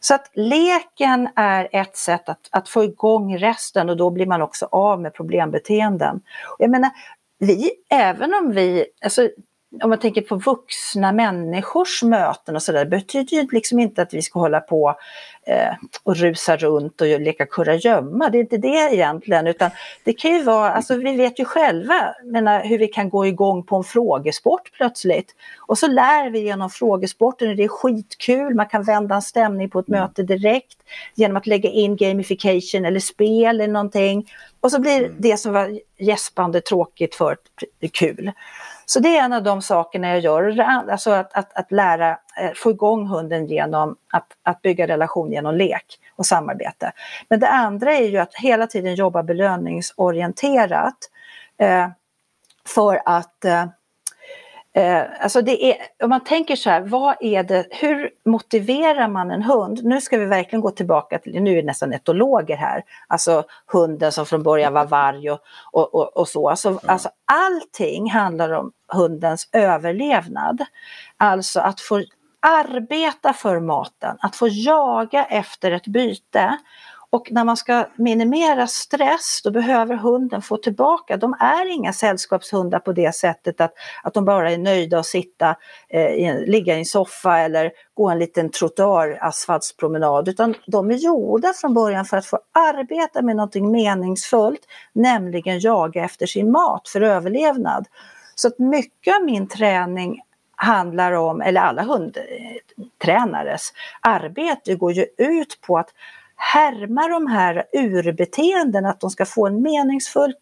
[0.00, 4.42] Så att leken är ett sätt att, att få igång resten och då blir man
[4.42, 6.20] också av med problembeteenden.
[6.58, 6.90] Jag menar,
[7.38, 9.28] vi, även om vi, alltså
[9.82, 14.22] om man tänker på vuxna människors möten och sådär, betyder ju liksom inte att vi
[14.22, 14.94] ska hålla på
[15.46, 18.28] eh, och rusa runt och leka kurragömma.
[18.28, 19.70] Det är inte det egentligen, utan
[20.04, 23.62] det kan ju vara, alltså vi vet ju själva menar, hur vi kan gå igång
[23.62, 25.34] på en frågesport plötsligt.
[25.66, 29.70] Och så lär vi genom frågesporten, och det är skitkul, man kan vända en stämning
[29.70, 30.00] på ett mm.
[30.00, 30.78] möte direkt
[31.14, 34.30] genom att lägga in gamification eller spel eller någonting.
[34.60, 35.16] Och så blir mm.
[35.18, 37.36] det som var gäspande tråkigt för
[37.92, 38.32] kul.
[38.90, 42.52] Så det är en av de sakerna jag gör, alltså att, att, att lära, eh,
[42.54, 46.92] få igång hunden genom att, att bygga relation genom lek och samarbete.
[47.28, 50.96] Men det andra är ju att hela tiden jobba belöningsorienterat
[51.58, 51.88] eh,
[52.66, 53.66] för att eh,
[54.78, 59.30] Eh, alltså det är, om man tänker så här, vad är det, hur motiverar man
[59.30, 59.84] en hund?
[59.84, 64.12] Nu ska vi verkligen gå tillbaka till, nu är det nästan etologer här, alltså hunden
[64.12, 65.40] som från början var varg och,
[65.72, 66.48] och, och, och så.
[66.48, 66.80] Alltså, mm.
[66.86, 70.64] alltså allting handlar om hundens överlevnad.
[71.16, 72.04] Alltså att få
[72.40, 76.58] arbeta för maten, att få jaga efter ett byte
[77.10, 82.78] Och när man ska minimera stress då behöver hunden få tillbaka, de är inga sällskapshundar
[82.78, 83.72] på det sättet att,
[84.02, 85.56] att de bara är nöjda att sitta,
[85.88, 91.52] eh, i, ligga i en soffa eller gå en liten trottoarasfaltspromenad utan de är gjorda
[91.52, 94.60] från början för att få arbeta med någonting meningsfullt,
[94.92, 97.86] nämligen jaga efter sin mat för överlevnad.
[98.38, 100.20] Så att mycket av min träning
[100.56, 105.90] handlar om, eller alla hundtränares arbete går ju ut på att
[106.36, 110.34] härma de här urbeteenden, att de ska få en meningsfull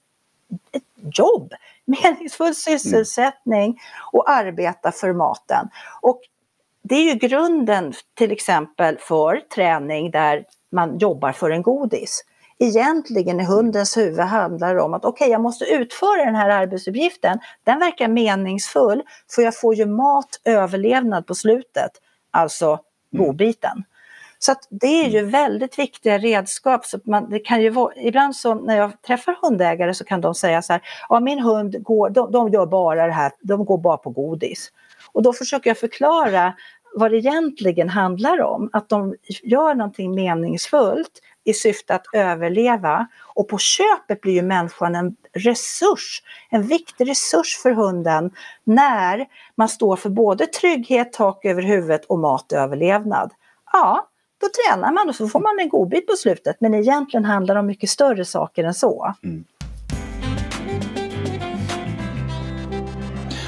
[0.73, 0.83] ett
[1.19, 1.53] jobb,
[1.85, 3.81] meningsfull sysselsättning
[4.13, 5.69] och arbeta för maten.
[6.01, 6.21] Och
[6.83, 12.25] det är ju grunden till exempel för träning där man jobbar för en godis.
[12.59, 17.39] Egentligen i hundens huvud handlar om att okej, okay, jag måste utföra den här arbetsuppgiften.
[17.65, 19.03] Den verkar meningsfull
[19.35, 21.91] för jag får ju mat, överlevnad på slutet,
[22.31, 23.27] alltså mm.
[23.27, 23.85] godbiten.
[24.39, 26.87] Så att det är ju väldigt viktiga redskap.
[26.87, 30.35] Så man, det kan ju vara, ibland så när jag träffar hundägare så kan de
[30.35, 33.79] säga så här, ja min hund går, de, de gör bara det här, de går
[33.79, 34.73] bara på godis.
[35.13, 36.55] Och då försöker jag förklara
[36.95, 43.07] vad det egentligen handlar om, att de gör någonting meningsfullt i syfte att överleva.
[43.35, 48.31] Och på köpet blir ju människan en resurs, en viktig resurs för hunden
[48.65, 53.33] när man står för både trygghet, tak över huvudet och mat och överlevnad.
[53.73, 54.09] Ja,
[54.41, 56.57] då tränar man och så får man en godbit på slutet.
[56.61, 59.15] Men egentligen handlar det om mycket större saker än så.
[59.25, 59.45] Mm.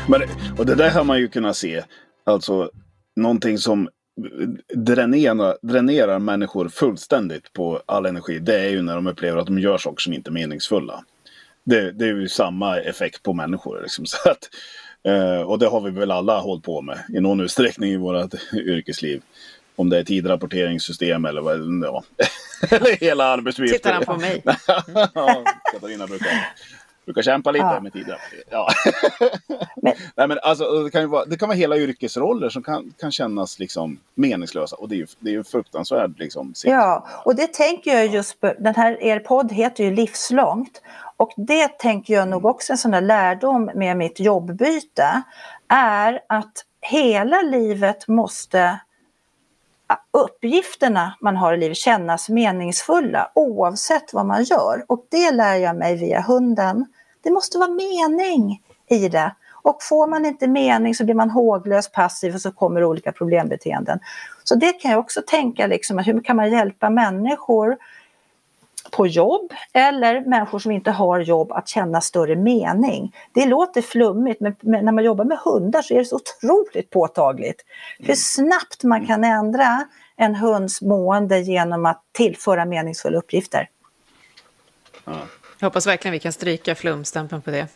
[0.08, 0.22] Men,
[0.58, 1.82] och det där har man ju kunnat se,
[2.24, 2.70] alltså
[3.16, 3.88] någonting som
[4.74, 9.58] dränerar, dränerar människor fullständigt på all energi, det är ju när de upplever att de
[9.58, 11.04] gör saker som inte är meningsfulla.
[11.64, 13.80] Det, det är ju samma effekt på människor.
[13.82, 14.48] Liksom, så att,
[15.04, 18.34] eh, och det har vi väl alla hållit på med i någon utsträckning i vårt
[18.52, 19.22] yrkesliv.
[19.76, 22.04] Om det är tidrapporteringssystem eller vad, ja.
[22.76, 23.72] eller hela arbetslivet.
[23.72, 24.42] Tittar han på mig?
[25.14, 26.28] ja, Katarina brukar,
[27.08, 27.80] brukar kämpa lite ja.
[27.80, 28.44] med tidrapportering.
[28.50, 28.68] Ja.
[29.82, 32.94] men, Nej, men alltså, det, kan ju vara, det kan vara hela yrkesroller som kan,
[33.00, 36.18] kan kännas liksom meningslösa och det är ju, det är ju fruktansvärt.
[36.18, 40.82] Liksom, ja, och det tänker jag just på, den här, er podd heter ju Livslångt
[41.16, 45.22] och det tänker jag nog också en sån där lärdom med mitt jobbbyte
[45.68, 48.78] är att hela livet måste
[50.10, 54.84] uppgifterna man har i livet kännas meningsfulla oavsett vad man gör.
[54.88, 56.86] Och det lär jag mig via hunden.
[57.28, 59.34] Det måste vara mening i det.
[59.52, 63.98] Och får man inte mening så blir man håglös, passiv och så kommer olika problembeteenden.
[64.44, 67.76] Så det kan jag också tänka, liksom, hur kan man hjälpa människor
[68.90, 73.16] på jobb eller människor som inte har jobb att känna större mening.
[73.32, 77.64] Det låter flummigt men när man jobbar med hundar så är det så otroligt påtagligt.
[77.98, 78.16] Hur mm.
[78.16, 79.84] snabbt man kan ändra
[80.16, 83.68] en hunds mående genom att tillföra meningsfulla uppgifter.
[85.58, 87.66] Jag hoppas verkligen vi kan stryka flumstämpeln på det.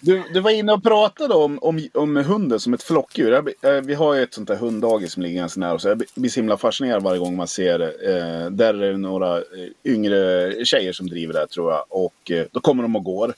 [0.00, 3.54] Du, du var inne och pratade om, om, om hunden som ett flockdjur.
[3.62, 5.84] Eh, vi har ju ett sånt där hunddagis som ligger ganska nära oss.
[5.84, 7.90] Jag blir så himla fascinerad varje gång man ser det.
[7.90, 9.42] Eh, där är det några eh,
[9.84, 11.84] yngre tjejer som driver det tror jag.
[11.88, 13.34] Och eh, då kommer de och går.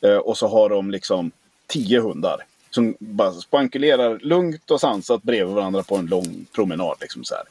[0.00, 1.30] Eh, och så har de liksom
[1.66, 2.36] tio hundar.
[2.70, 6.96] Som bara spankulerar lugnt och sansat bredvid varandra på en lång promenad.
[7.00, 7.44] Liksom så här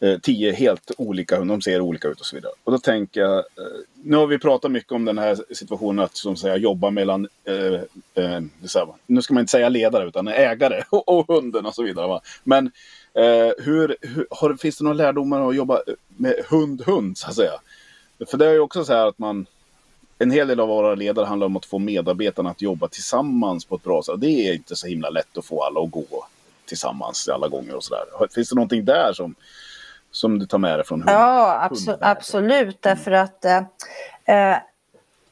[0.00, 2.52] eh, tio helt olika hundar, de ser olika ut och så vidare.
[2.64, 3.44] Och då tänker jag, eh,
[4.02, 7.80] nu har vi pratat mycket om den här situationen att som säga, jobba mellan, eh,
[8.24, 8.42] eh,
[8.74, 12.06] här, nu ska man inte säga ledare utan ägare och, och hunden och så vidare.
[12.06, 12.20] Va?
[12.44, 12.66] Men
[13.14, 17.34] eh, hur, hur, har, finns det några lärdomar att jobba eh, med hund-hund så att
[17.34, 17.52] säga?
[18.26, 19.46] För det är ju också så här att man,
[20.18, 23.76] en hel del av våra ledare handlar om att få medarbetarna att jobba tillsammans på
[23.76, 24.20] ett bra sätt.
[24.20, 26.26] Det är inte så himla lätt att få alla att gå
[26.66, 28.04] tillsammans alla gånger och sådär.
[28.34, 29.34] Finns det någonting där som,
[30.16, 31.10] som du tar med dig från hund?
[31.10, 32.82] Ja, abso absolut.
[32.82, 33.62] Därför att eh,
[34.24, 34.56] eh,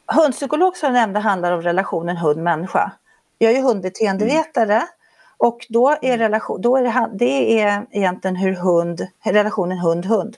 [0.07, 2.93] hundpsykolog som jag nämnde handlar om relationen hund-människa.
[3.39, 4.87] Jag är ju hundbeteendevetare mm.
[5.37, 6.19] och då är, mm.
[6.19, 10.37] relation, då är det, det är egentligen hur hund, relationen hund-hund.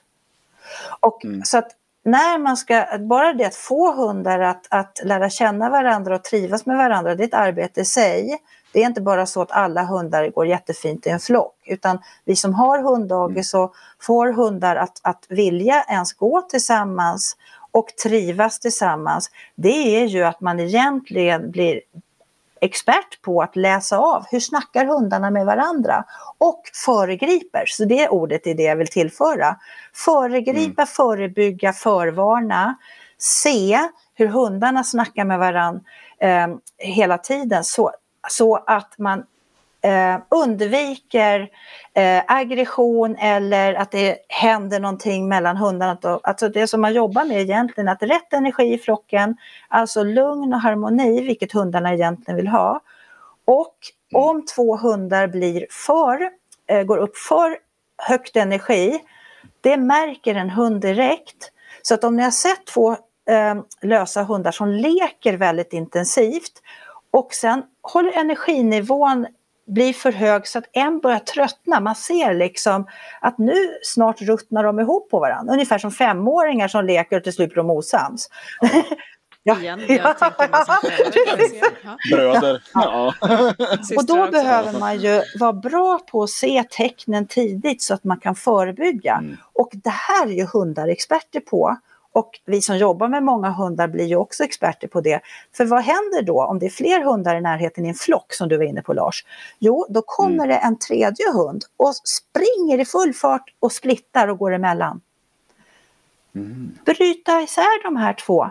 [1.00, 1.42] Och mm.
[1.44, 1.70] så att
[2.02, 6.66] när man ska, bara det att få hundar att, att lära känna varandra och trivas
[6.66, 8.38] med varandra, det är ett arbete i sig.
[8.76, 12.36] Det är inte bara så att alla hundar går jättefint i en flock, utan vi
[12.36, 17.36] som har hunddagis och får hundar att, att vilja ens gå tillsammans
[17.70, 21.80] och trivas tillsammans, det är ju att man egentligen blir
[22.60, 24.24] expert på att läsa av.
[24.30, 26.04] Hur snackar hundarna med varandra?
[26.38, 29.56] Och föregriper, så det ordet är det jag vill tillföra.
[29.94, 30.86] Föregripa, mm.
[30.86, 32.76] förebygga, förvarna,
[33.18, 33.78] se
[34.14, 35.80] hur hundarna snackar med varandra
[36.20, 36.48] eh,
[36.78, 37.64] hela tiden.
[37.64, 37.92] Så
[38.28, 39.24] så att man
[39.86, 41.48] eh, undviker
[41.94, 46.20] eh, aggression eller att det händer någonting mellan hundarna.
[46.22, 49.36] Alltså det som man jobbar med egentligen att rätt energi i flocken,
[49.68, 52.80] alltså lugn och harmoni, vilket hundarna egentligen vill ha.
[53.44, 53.76] Och
[54.14, 56.30] om två hundar blir för,
[56.68, 57.58] eh, går upp för
[57.98, 59.00] högt energi,
[59.60, 61.52] det märker en hund direkt.
[61.82, 62.90] Så att om ni har sett två
[63.30, 66.62] eh, lösa hundar som leker väldigt intensivt
[67.16, 69.26] och sen håller energinivån
[69.66, 71.80] blir för hög så att en börjar tröttna.
[71.80, 72.86] Man ser liksom
[73.20, 75.52] att nu snart ruttnar de ihop på varandra.
[75.52, 78.28] Ungefär som femåringar som leker och till slut blir de osams.
[79.42, 79.60] Ja.
[79.60, 82.16] Igen, mig som förälder.
[82.16, 82.62] Bröder.
[82.74, 83.14] Ja.
[83.96, 88.20] och då behöver man ju vara bra på att se tecknen tidigt så att man
[88.20, 89.14] kan förebygga.
[89.14, 89.36] Mm.
[89.52, 91.76] Och det här är ju hundar experter på.
[92.16, 95.20] Och vi som jobbar med många hundar blir ju också experter på det.
[95.56, 98.48] För vad händer då om det är fler hundar i närheten i en flock som
[98.48, 99.24] du var inne på Lars?
[99.58, 100.48] Jo, då kommer mm.
[100.48, 105.00] det en tredje hund och springer i full fart och splittar och går emellan.
[106.34, 106.78] Mm.
[106.84, 108.50] Bryta isär de här två.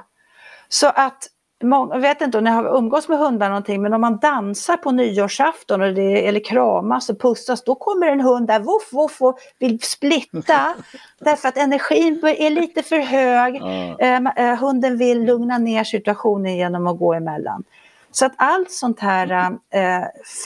[0.70, 1.28] Så att
[1.60, 4.92] jag vet inte om ni har umgås med hundar någonting, men om man dansar på
[4.92, 9.38] nyårsafton och det, eller kramas och pussas, då kommer en hund där voff, voff och
[9.60, 10.76] vill splitta.
[11.20, 13.56] därför att energin är lite för hög.
[13.56, 14.28] Mm.
[14.28, 17.64] Eh, hunden vill lugna ner situationen genom att gå emellan.
[18.12, 19.32] Så att allt sånt här,
[19.74, 20.04] eh,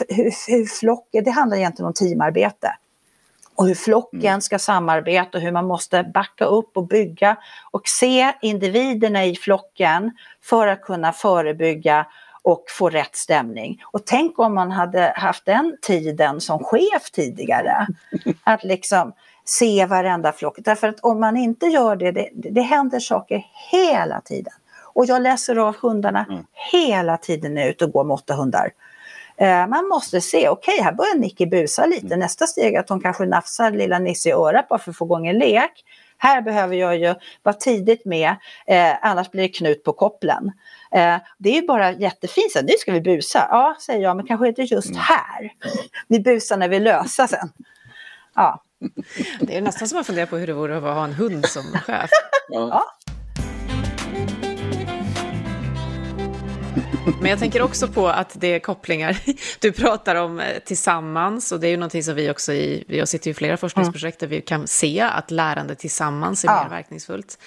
[0.08, 2.74] hur, hur flocken, det handlar egentligen om teamarbete
[3.60, 4.40] och hur flocken mm.
[4.40, 7.36] ska samarbeta och hur man måste backa upp och bygga
[7.70, 10.10] och se individerna i flocken
[10.42, 12.06] för att kunna förebygga
[12.42, 13.82] och få rätt stämning.
[13.84, 17.86] Och tänk om man hade haft den tiden som chef tidigare.
[18.44, 19.12] Att liksom
[19.44, 20.56] se varenda flock.
[20.58, 24.52] Därför att om man inte gör det, det, det händer saker hela tiden.
[24.92, 26.44] Och jag läser av hundarna mm.
[26.72, 28.70] hela tiden när jag är ute och går med åtta hundar.
[29.40, 32.18] Eh, man måste se, okej okay, här börjar Nicky busa lite, mm.
[32.18, 35.04] nästa steg är att hon kanske nafsar lilla Nisse i örat bara för att få
[35.04, 35.84] igång en lek.
[36.18, 38.36] Här behöver jag ju vara tidigt med,
[38.66, 40.52] eh, annars blir det knut på kopplen.
[40.92, 43.46] Eh, det är ju bara jättefint, nu ska vi busa.
[43.50, 45.00] Ja, säger jag, men kanske inte just mm.
[45.00, 45.52] här.
[46.08, 47.52] Vi busar när vi löser sen.
[48.34, 48.62] Ja.
[49.40, 51.62] Det är nästan som man funderar på hur det vore att ha en hund som
[51.86, 52.10] chef.
[52.48, 52.84] ja.
[57.04, 59.16] Men jag tänker också på att det är kopplingar.
[59.60, 63.06] Du pratar om eh, tillsammans och det är ju någonting som vi också i, vi
[63.06, 66.62] sitter i flera forskningsprojekt där vi kan se att lärande tillsammans är ja.
[66.62, 67.38] mer verkningsfullt.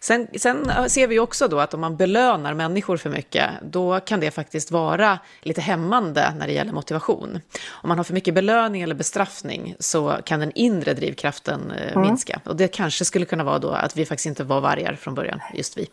[0.00, 4.20] Sen, sen, ser vi också då att om man belönar människor för mycket, då kan
[4.20, 7.40] det faktiskt vara lite hämmande när det gäller motivation.
[7.68, 12.02] Om man har för mycket belöning eller bestraffning så kan den inre drivkraften eh, mm.
[12.02, 12.40] minska.
[12.44, 15.40] Och det kanske skulle kunna vara då att vi faktiskt inte var vargar från början,
[15.54, 15.86] just vi.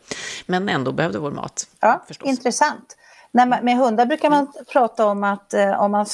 [0.46, 1.68] Men ändå behövde vår mat.
[1.80, 2.30] Ja, förstås.
[2.30, 2.96] intressant.
[3.32, 6.06] När man, med hundar brukar man prata om att eh, om man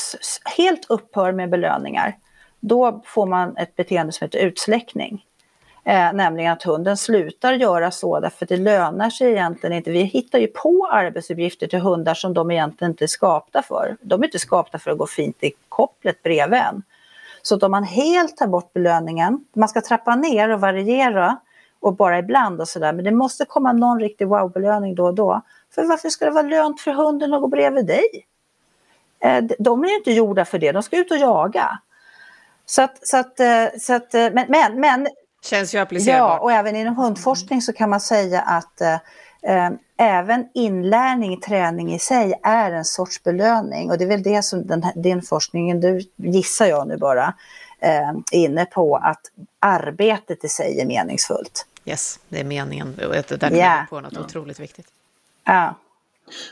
[0.57, 2.17] helt upphör med belöningar,
[2.59, 5.25] då får man ett beteende som heter utsläckning.
[5.83, 9.91] Eh, nämligen att hunden slutar göra så därför att det lönar sig egentligen inte.
[9.91, 13.97] Vi hittar ju på arbetsuppgifter till hundar som de egentligen inte är skapta för.
[14.01, 16.83] De är inte skapta för att gå fint i kopplet bredvid en.
[17.41, 21.37] Så att om man helt tar bort belöningen, man ska trappa ner och variera
[21.85, 25.41] och bara ibland och sådär, men det måste komma någon riktig wow-belöning då och då.
[25.75, 28.25] För varför ska det vara lönt för hunden att gå bredvid dig?
[29.19, 31.79] Eh, de är ju inte gjorda för det, de ska ut och jaga.
[32.65, 35.07] Så att, så att, eh, så att men, men, men
[35.45, 36.19] Känns ju applicerbart.
[36.19, 38.93] Ja, och även inom hundforskning så kan man säga att eh,
[39.43, 43.91] eh, även inlärning, träning i sig är en sorts belöning.
[43.91, 47.33] Och det är väl det som den, din forskningen, du gissar jag nu bara,
[47.79, 49.21] eh, inne på, att
[49.59, 51.65] arbetet i sig är meningsfullt.
[51.85, 52.95] Yes, det är meningen.
[52.95, 53.87] Där du yeah.
[53.89, 54.19] på något ja.
[54.19, 54.87] otroligt viktigt.
[55.43, 55.75] Ja.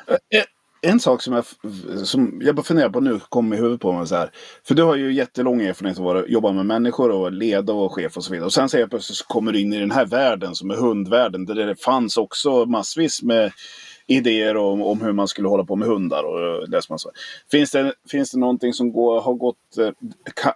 [0.08, 0.46] Eh, eh,
[0.86, 1.46] en sak som jag,
[2.08, 4.32] som jag bara funderar på nu, kom i huvudet på mig så här.
[4.64, 8.18] För du har ju jättelång erfarenhet av att jobba med människor och leda och chef
[8.18, 8.46] och så vidare.
[8.46, 10.76] Och sen säger jag plötsligt så kommer du in i den här världen som är
[10.76, 11.46] hundvärlden.
[11.46, 13.52] Där det fanns också massvis med
[14.08, 16.24] idéer om, om hur man skulle hålla på med hundar.
[16.24, 16.98] Och det som
[17.52, 19.78] Finns, det, finns det någonting som går, har gått...
[19.78, 19.90] Eh,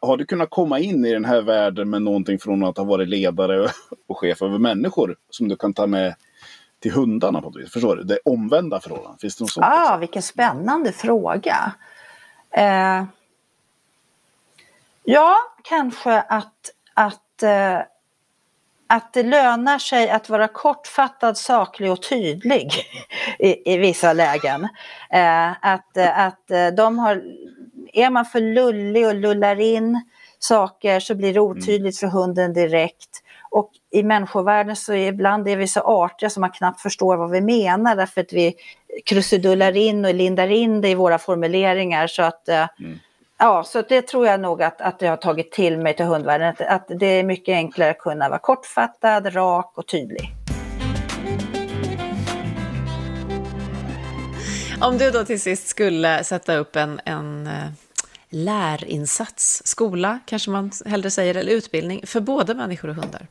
[0.01, 3.07] har du kunnat komma in i den här världen med någonting från att ha varit
[3.07, 3.69] ledare
[4.07, 6.15] och chef över människor som du kan ta med
[6.79, 7.71] till hundarna på vis?
[7.71, 8.03] Förstår du?
[8.03, 9.21] Det omvända förhållandet.
[9.21, 9.65] Finns det något sånt?
[9.65, 11.73] Ah, vilken spännande fråga.
[12.51, 13.03] Eh,
[15.03, 17.79] ja, kanske att, att, eh,
[18.88, 22.71] att det lönar sig att vara kortfattad, saklig och tydlig
[23.39, 24.63] i, i vissa lägen.
[25.09, 27.21] Eh, att, att eh, de har,
[27.93, 30.01] är man för lullig och lullar in
[30.39, 33.23] saker så blir det otydligt för hunden direkt.
[33.49, 37.31] Och i människovärlden så är ibland är vi så artiga så man knappt förstår vad
[37.31, 38.55] vi menar därför att vi
[39.05, 42.99] krusidullar in och lindar in det i våra formuleringar så att eh, mm.
[43.38, 46.49] Ja, så det tror jag nog att, att jag har tagit till mig till hundvärlden.
[46.49, 50.33] Att, att det är mycket enklare att kunna vara kortfattad, rak och tydlig.
[54.81, 57.53] Om du då till sist skulle sätta upp en, en eh,
[58.29, 63.27] lärinsats, skola kanske man hellre säger, eller utbildning för både människor och hundar.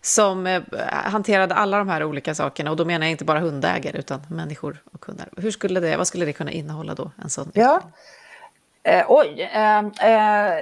[0.00, 3.98] Som eh, hanterade alla de här olika sakerna, och då menar jag inte bara hundägare
[3.98, 5.28] utan människor och hundar.
[5.36, 7.10] Hur skulle det, vad skulle det kunna innehålla då?
[7.22, 7.82] En sån ja.
[8.82, 9.50] Eh, oj.
[9.52, 10.58] Eh, eh,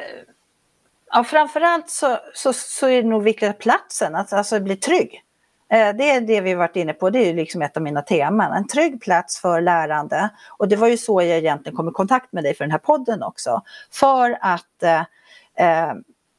[1.11, 5.25] ja, framförallt så, så, så är det nog viktigt att platsen, att alltså bli trygg.
[5.73, 8.03] Eh, det är det vi varit inne på, det är ju liksom ett av mina
[8.03, 8.53] teman.
[8.53, 10.31] En trygg plats för lärande.
[10.49, 12.79] Och det var ju så jag egentligen kom i kontakt med dig för den här
[12.79, 13.63] podden också.
[13.91, 15.01] För att eh,
[15.55, 15.95] eh,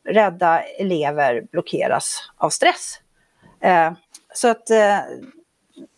[0.07, 2.99] rädda elever blockeras av stress.
[3.59, 3.91] Eh,
[4.33, 4.97] så att eh,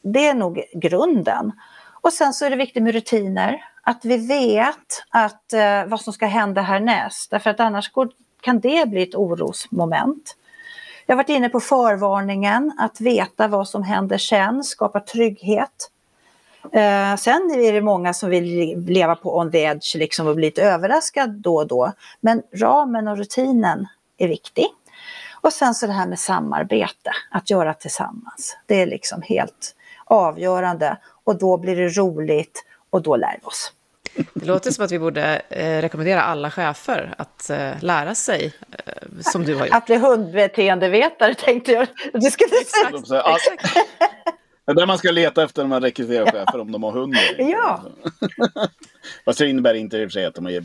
[0.01, 1.51] det är nog grunden.
[2.01, 3.72] Och sen så är det viktigt med rutiner.
[3.85, 7.31] Att vi vet att, eh, vad som ska hända härnäst.
[7.31, 8.09] Därför att annars går,
[8.41, 10.35] kan det bli ett orosmoment.
[11.05, 15.89] Jag har varit inne på förvarningen, att veta vad som händer sen, skapa trygghet.
[16.71, 20.45] Eh, sen är det många som vill leva på on the edge liksom och bli
[20.45, 21.91] lite överraskad då och då.
[22.21, 24.67] Men ramen och rutinen är viktig.
[25.41, 28.57] Och sen så det här med samarbete, att göra tillsammans.
[28.65, 29.75] Det är liksom helt
[30.05, 33.71] avgörande och då blir det roligt och då lär vi oss.
[34.33, 38.93] Det låter som att vi borde eh, rekommendera alla chefer att eh, lära sig eh,
[39.21, 39.75] som du har gjort.
[39.75, 41.87] Att bli hundbeteendevetare tänkte jag.
[42.13, 43.37] Du skulle säga.
[44.65, 47.15] Det är där man ska leta efter när man rekryterar chefer, om de har hund.
[47.37, 47.83] Ja.
[49.25, 50.63] Fast det innebär inte i och för sig att de är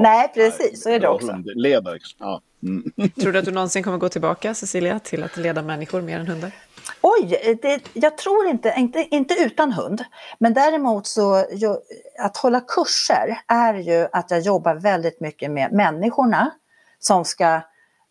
[0.00, 0.82] Nej, precis.
[0.82, 1.32] Så är det också.
[1.32, 1.98] Hundledare.
[2.18, 2.40] Ja.
[2.62, 3.10] Mm.
[3.20, 6.26] Tror du att du någonsin kommer gå tillbaka, Cecilia, till att leda människor mer än
[6.26, 6.52] hundar?
[7.00, 10.04] Oj, det, jag tror inte, inte, inte utan hund.
[10.38, 11.78] Men däremot så, jag,
[12.18, 16.50] att hålla kurser är ju att jag jobbar väldigt mycket med människorna
[16.98, 17.60] som ska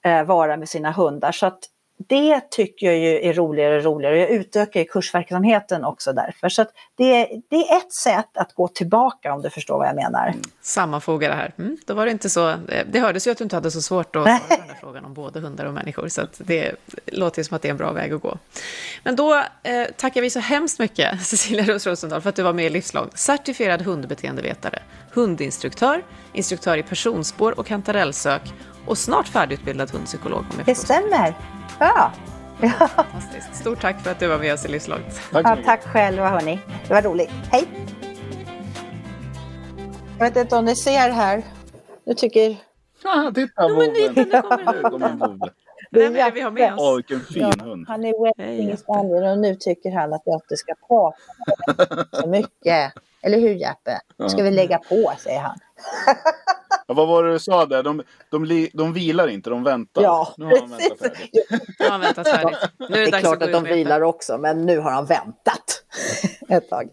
[0.06, 1.32] eh, vara med sina hundar.
[1.32, 1.60] Så att
[1.98, 4.20] det tycker jag ju är roligare och roligare.
[4.20, 6.50] Jag utökar kursverksamheten också därför.
[6.50, 6.66] Så
[6.98, 10.28] det, det, är ett sätt att gå tillbaka om du förstår vad jag menar.
[10.28, 10.42] Mm.
[10.62, 11.54] Sammanfoga det här.
[11.58, 12.56] Mm, då var det inte så,
[12.92, 15.06] det hördes ju att du inte hade så svårt att svara på den här frågan
[15.06, 16.08] om både hundar och människor.
[16.08, 16.76] Så det
[17.06, 18.38] låter som att det är en bra väg att gå.
[19.04, 22.54] Men då eh, tackar vi så hemskt mycket Cecilia Ros Rosendahl för att du var
[22.54, 23.10] med i Livslång.
[23.14, 24.80] Certifierad hundbeteendevetare,
[25.12, 28.42] hundinstruktör, instruktör i personspår och kantarellsök
[28.88, 30.40] och snart färdigutbildad hundpsykolog.
[30.40, 31.34] Om jag det stämmer.
[31.80, 32.12] Ja.
[32.62, 32.88] ja.
[32.88, 33.56] Fantastiskt.
[33.56, 35.22] Stort tack för att du var med oss i Livslångt.
[35.32, 36.60] Tack, ja, tack själva hörni.
[36.88, 37.32] Det var roligt.
[37.52, 37.68] Hej!
[40.20, 41.44] Jag vet inte om ni ser här.
[42.06, 42.58] Nu tycker...
[43.04, 43.94] Ja, titta Boven.
[44.16, 45.40] Nu kommer Boven.
[45.94, 46.80] Vem är det vi har med oss?
[46.82, 47.86] Åh, vilken fin ja, hund.
[47.88, 51.18] Han är Westing Spaniel och nu tycker han att jag inte ska prata
[52.22, 52.94] så mycket.
[53.22, 54.00] Eller hur Jeppe?
[54.18, 55.58] Nu ska vi lägga på, säger han.
[56.88, 57.84] Ja, vad var det du sa där?
[57.84, 60.02] De, de, de vilar inte, de väntar.
[60.02, 61.34] Ja, nu har han väntat färdigt.
[61.80, 62.58] Nu har han väntat färdigt.
[62.78, 64.92] Nu är det, det är dags klart att, att de vilar också, men nu har
[64.92, 65.84] han väntat
[66.50, 66.90] ett tag.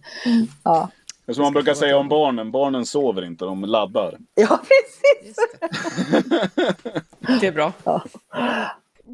[0.64, 0.88] Ja.
[1.26, 4.18] Det är som man brukar säga om barnen, barnen sover inte, de laddar.
[4.34, 5.36] Ja, precis.
[7.20, 7.38] Det.
[7.40, 7.72] det är bra.
[7.84, 8.03] Ja.